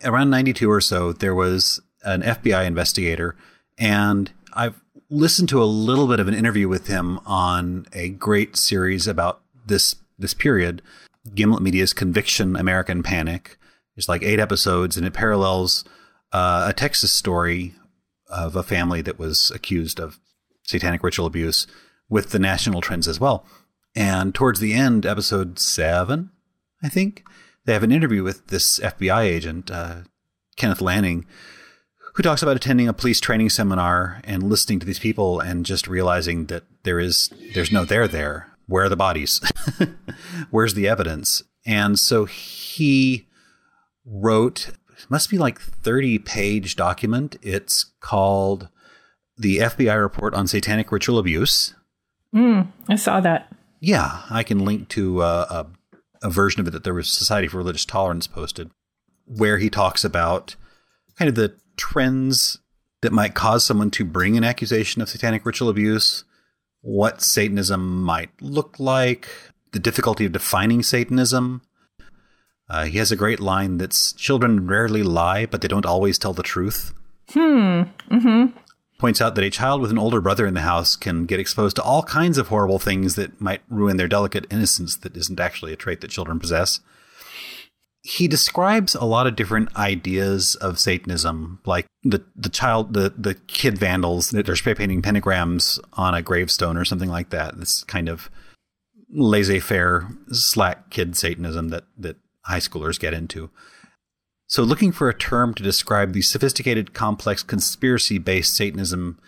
[0.02, 3.36] Around 92 or so, there was an FBI investigator,
[3.76, 4.81] and I've
[5.12, 9.42] listened to a little bit of an interview with him on a great series about
[9.66, 10.80] this this period,
[11.34, 13.58] Gimlet Media's Conviction American Panic.
[13.94, 15.84] It's like eight episodes, and it parallels
[16.32, 17.74] uh, a Texas story
[18.28, 20.18] of a family that was accused of
[20.62, 21.66] satanic ritual abuse
[22.08, 23.44] with the national trends as well.
[23.94, 26.30] And towards the end, episode seven,
[26.82, 27.24] I think,
[27.66, 29.96] they have an interview with this FBI agent, uh,
[30.56, 31.26] Kenneth Lanning,
[32.14, 35.88] who talks about attending a police training seminar and listening to these people and just
[35.88, 38.48] realizing that there is there's no there there.
[38.66, 39.40] Where are the bodies?
[40.50, 41.42] Where's the evidence?
[41.66, 43.26] And so he
[44.04, 44.70] wrote
[45.08, 47.36] must be like 30 page document.
[47.42, 48.68] It's called
[49.36, 51.74] the FBI report on satanic ritual abuse.
[52.34, 53.52] Mm, I saw that.
[53.80, 55.64] Yeah, I can link to uh,
[56.22, 58.70] a, a version of it that the Society for Religious Tolerance posted,
[59.26, 60.54] where he talks about
[61.18, 62.58] kind of the trends
[63.02, 66.24] that might cause someone to bring an accusation of satanic ritual abuse,
[66.80, 69.28] what Satanism might look like,
[69.72, 71.62] the difficulty of defining Satanism.
[72.68, 76.32] Uh, he has a great line that's children rarely lie, but they don't always tell
[76.32, 76.94] the truth.
[77.30, 77.82] Hmm.
[78.10, 78.58] Mm-hmm.
[78.98, 81.74] Points out that a child with an older brother in the house can get exposed
[81.76, 85.72] to all kinds of horrible things that might ruin their delicate innocence that isn't actually
[85.72, 86.78] a trait that children possess
[88.02, 93.34] he describes a lot of different ideas of Satanism, like the the child, the the
[93.34, 97.58] kid vandals that are spray painting pentagrams on a gravestone or something like that.
[97.58, 98.28] This kind of
[99.14, 103.50] laissez-faire, slack kid Satanism that that high schoolers get into.
[104.48, 109.20] So, looking for a term to describe the sophisticated, complex, conspiracy-based Satanism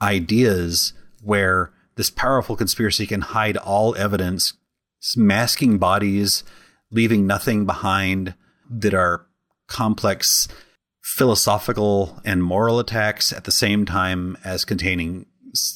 [0.00, 4.54] ideas, where this powerful conspiracy can hide all evidence,
[5.16, 6.44] masking bodies
[6.90, 8.34] leaving nothing behind
[8.70, 9.26] that are
[9.68, 10.48] complex
[11.02, 15.26] philosophical and moral attacks at the same time as containing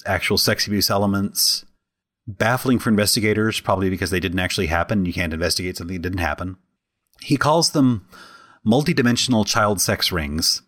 [0.06, 1.64] actual sex abuse elements.
[2.26, 5.06] Baffling for investigators, probably because they didn't actually happen.
[5.06, 6.56] You can't investigate something that didn't happen.
[7.20, 8.06] He calls them
[8.66, 10.62] multidimensional child sex rings.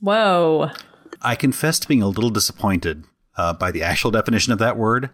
[0.00, 0.70] Whoa.
[1.22, 3.04] I confess to being a little disappointed
[3.36, 5.10] uh, by the actual definition of that word,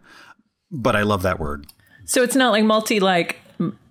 [0.71, 1.67] but I love that word.
[2.07, 3.37] So it's not like multi, like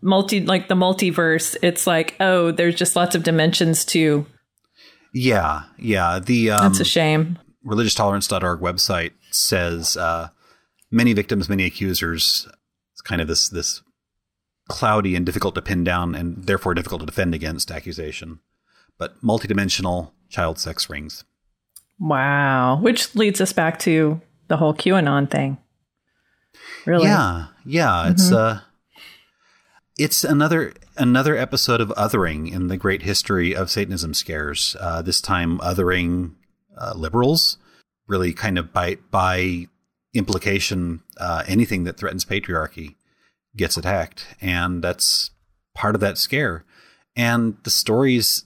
[0.01, 4.25] multi like the multiverse it's like oh there's just lots of dimensions to
[5.13, 7.37] yeah yeah the um, that's a shame.
[7.65, 10.29] religioustolerance.org website says uh,
[10.91, 12.47] many victims many accusers
[12.93, 13.81] it's kind of this this
[14.67, 18.39] cloudy and difficult to pin down and therefore difficult to defend against accusation
[18.97, 21.23] but multidimensional child sex rings.
[21.99, 22.79] Wow.
[22.81, 25.57] Which leads us back to the whole qanon thing.
[26.85, 27.05] Really?
[27.05, 28.11] Yeah yeah mm-hmm.
[28.11, 28.59] it's uh
[29.99, 34.77] it's another another episode of othering in the great history of Satanism scares.
[34.79, 36.35] Uh, this time, othering
[36.77, 37.57] uh, liberals,
[38.07, 39.67] really kind of by by
[40.13, 42.95] implication, uh, anything that threatens patriarchy
[43.57, 45.31] gets attacked, and that's
[45.75, 46.63] part of that scare.
[47.15, 48.45] And the stories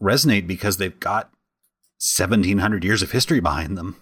[0.00, 1.32] resonate because they've got
[1.98, 3.96] seventeen hundred years of history behind them.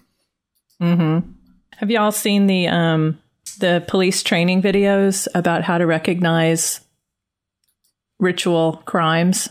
[0.79, 1.31] Mm-hmm.
[1.77, 3.17] Have y'all seen the um,
[3.57, 6.79] the police training videos about how to recognize
[8.21, 9.49] ritual crimes.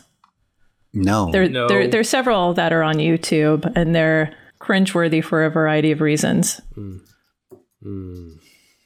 [0.94, 1.30] No.
[1.30, 1.68] There, no.
[1.68, 6.00] there, there are several that are on YouTube, and they're cringeworthy for a variety of
[6.00, 6.60] reasons.
[6.76, 7.00] Mm.
[7.84, 8.38] Mm.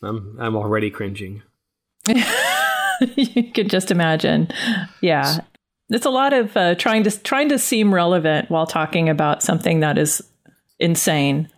[0.03, 1.43] I'm, I'm already cringing.
[2.07, 4.49] you can just imagine.
[5.01, 5.39] Yeah.
[5.91, 9.81] It's a lot of uh, trying to trying to seem relevant while talking about something
[9.81, 10.23] that is
[10.79, 11.49] insane.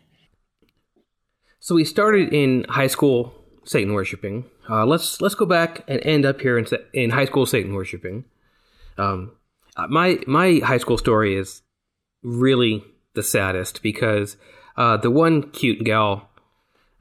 [1.60, 3.32] So we started in high school
[3.64, 4.44] Satan worshiping.
[4.68, 8.24] Uh, let's let's go back and end up here in, in high school Satan worshiping.
[8.98, 9.32] Um,
[9.76, 11.62] uh, my my high school story is
[12.22, 14.36] really the saddest because
[14.76, 16.28] uh, the one cute gal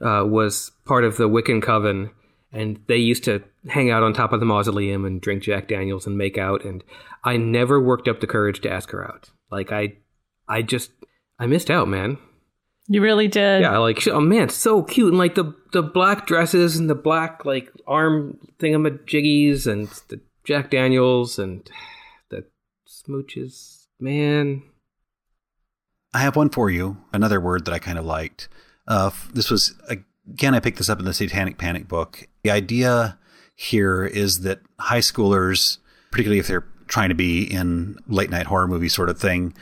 [0.01, 2.11] uh, was part of the Wiccan coven,
[2.51, 6.05] and they used to hang out on top of the mausoleum and drink Jack Daniels
[6.05, 6.63] and make out.
[6.63, 6.83] And
[7.23, 9.31] I never worked up the courage to ask her out.
[9.51, 9.97] Like I,
[10.47, 10.91] I just
[11.39, 12.17] I missed out, man.
[12.87, 13.61] You really did.
[13.61, 17.43] Yeah, like oh man, so cute and like the the black dresses and the black
[17.43, 21.67] like arm thingamajiggies and the Jack Daniels and
[22.29, 22.45] the
[22.87, 23.87] smooches.
[23.99, 24.61] Man,
[26.13, 26.97] I have one for you.
[27.11, 28.49] Another word that I kind of liked.
[28.87, 29.73] Uh, this was
[30.27, 32.27] again, I picked this up in the Satanic Panic book.
[32.43, 33.17] The idea
[33.55, 35.79] here is that high schoolers,
[36.11, 39.55] particularly if they're trying to be in late night horror movie sort of thing,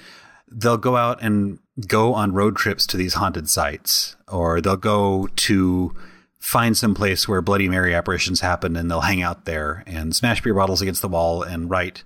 [0.52, 5.28] they'll go out and go on road trips to these haunted sites, or they'll go
[5.36, 5.96] to
[6.40, 10.42] find some place where Bloody Mary apparitions happen and they'll hang out there and smash
[10.42, 12.04] beer bottles against the wall and write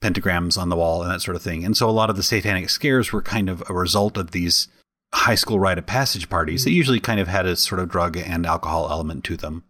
[0.00, 1.64] pentagrams on the wall and that sort of thing.
[1.64, 4.68] And so a lot of the satanic scares were kind of a result of these
[5.12, 8.16] high school rite of passage parties that usually kind of had a sort of drug
[8.16, 9.64] and alcohol element to them.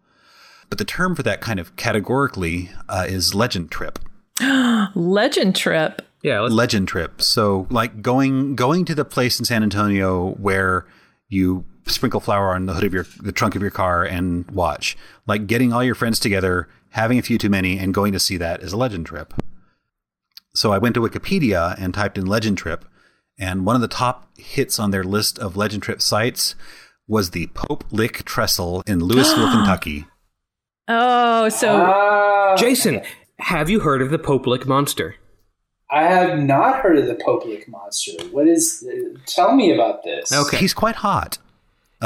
[0.69, 3.99] But the term for that kind of categorically uh, is legend trip.
[4.95, 6.01] Legend trip.
[6.21, 7.21] Yeah, let's, legend trip.
[7.21, 10.85] So like going going to the place in San Antonio where
[11.27, 14.97] you sprinkle flour on the hood of your the trunk of your car and watch.
[15.27, 18.37] Like getting all your friends together, having a few too many, and going to see
[18.37, 19.33] that is a legend trip.
[20.53, 22.85] So I went to Wikipedia and typed in legend trip,
[23.37, 26.55] and one of the top hits on their list of legend trip sites
[27.07, 30.05] was the Pope Lick Trestle in Louisville, Kentucky.
[30.87, 33.01] Oh, so Ah, Jason,
[33.39, 35.15] have you heard of the pope lick monster?
[35.91, 38.11] I have not heard of the Poplick monster.
[38.31, 38.87] What is?
[39.25, 40.31] Tell me about this.
[40.31, 40.57] Okay.
[40.57, 41.37] He's quite hot.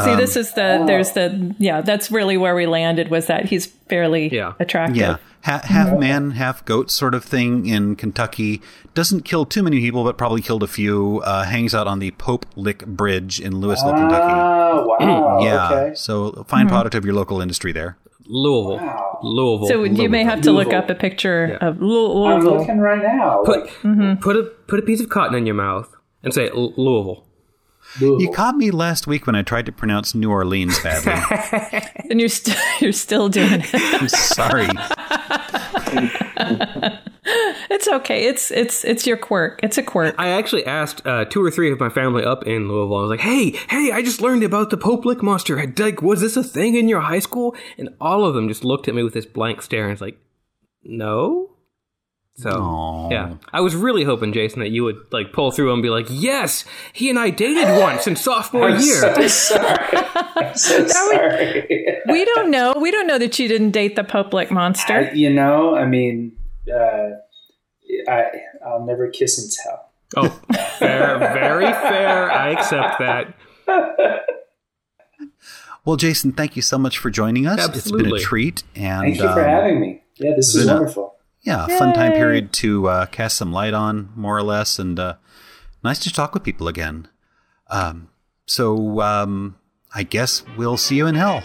[0.04, 0.86] see, this is the oh.
[0.88, 1.82] there's the yeah.
[1.82, 3.10] That's really where we landed.
[3.10, 4.54] Was that he's fairly Yeah.
[4.60, 4.96] attractive.
[4.98, 8.62] Yeah, ha- half man, half goat sort of thing in Kentucky.
[8.96, 11.22] Doesn't kill too many people, but probably killed a few.
[11.26, 14.34] Uh, hangs out on the Pope Lick Bridge in Louisville, Kentucky.
[14.34, 15.40] Ah, wow.
[15.44, 15.96] Yeah, Okay.
[15.96, 17.98] so a fine product of your local industry there.
[18.26, 18.78] Louisville.
[18.78, 19.20] Wow.
[19.22, 19.68] Louisville.
[19.68, 23.44] So you may have to look up a picture of Lou- I'm looking right now.
[23.46, 24.22] Put like, mm-hmm.
[24.22, 25.94] put a put a piece of cotton in your mouth
[26.24, 27.26] and say Louisville.
[28.00, 28.22] Louisville.
[28.22, 31.14] You caught me last week when I tried to pronounce New Orleans badly.
[32.10, 33.70] and you're still you're still doing it.
[33.74, 34.68] I'm sorry.
[37.70, 38.26] It's okay.
[38.26, 39.60] It's it's it's your quirk.
[39.64, 40.16] It's a quirk.
[40.18, 42.98] I actually asked uh, two or three of my family up in Louisville.
[42.98, 45.60] I was like, "Hey, hey, I just learned about the Poplick monster.
[45.60, 48.64] I- Like, was this a thing in your high school?" And all of them just
[48.64, 50.18] looked at me with this blank stare and it's like,
[50.84, 51.50] "No."
[52.36, 53.10] So Aw.
[53.12, 56.08] yeah, I was really hoping Jason that you would like pull through and be like,
[56.10, 59.98] "Yes, he and I dated once in sophomore I'm year." so sorry.
[60.36, 61.86] I'm so sorry.
[62.10, 62.74] we don't know.
[62.76, 64.94] We don't know that you didn't date the Poplick monster.
[64.94, 66.36] I- you know, I mean,
[66.74, 67.10] uh,
[68.08, 68.24] I
[68.66, 69.90] I'll never kiss and tell.
[70.16, 70.30] Oh,
[70.78, 72.32] fair, very fair.
[72.32, 73.36] I accept that.
[75.86, 77.68] Well, Jason, thank you so much for joining us.
[77.76, 80.02] It's been a treat, and Thank you for um, having me.
[80.16, 81.16] Yeah, this is been a- wonderful.
[81.42, 84.98] yeah, a fun time period to uh, cast some light on, more or less, and
[84.98, 85.16] uh,
[85.84, 87.10] nice to talk with people again.
[87.70, 88.10] Um,
[88.46, 89.58] so um,
[89.94, 91.44] I guess we'll see you in hell.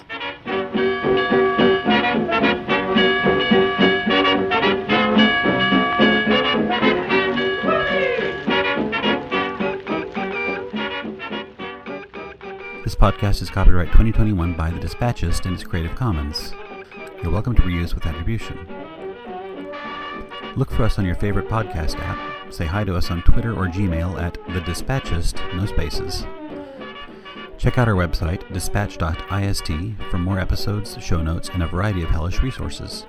[12.98, 16.52] Podcast is copyright 2021 by The Dispatchist and is Creative Commons.
[17.22, 18.58] You're welcome to reuse with attribution.
[20.56, 22.52] Look for us on your favorite podcast app.
[22.52, 26.26] Say hi to us on Twitter or Gmail at The Dispatchist, no spaces.
[27.56, 32.42] Check out our website, dispatch.ist, for more episodes, show notes, and a variety of hellish
[32.42, 33.06] resources.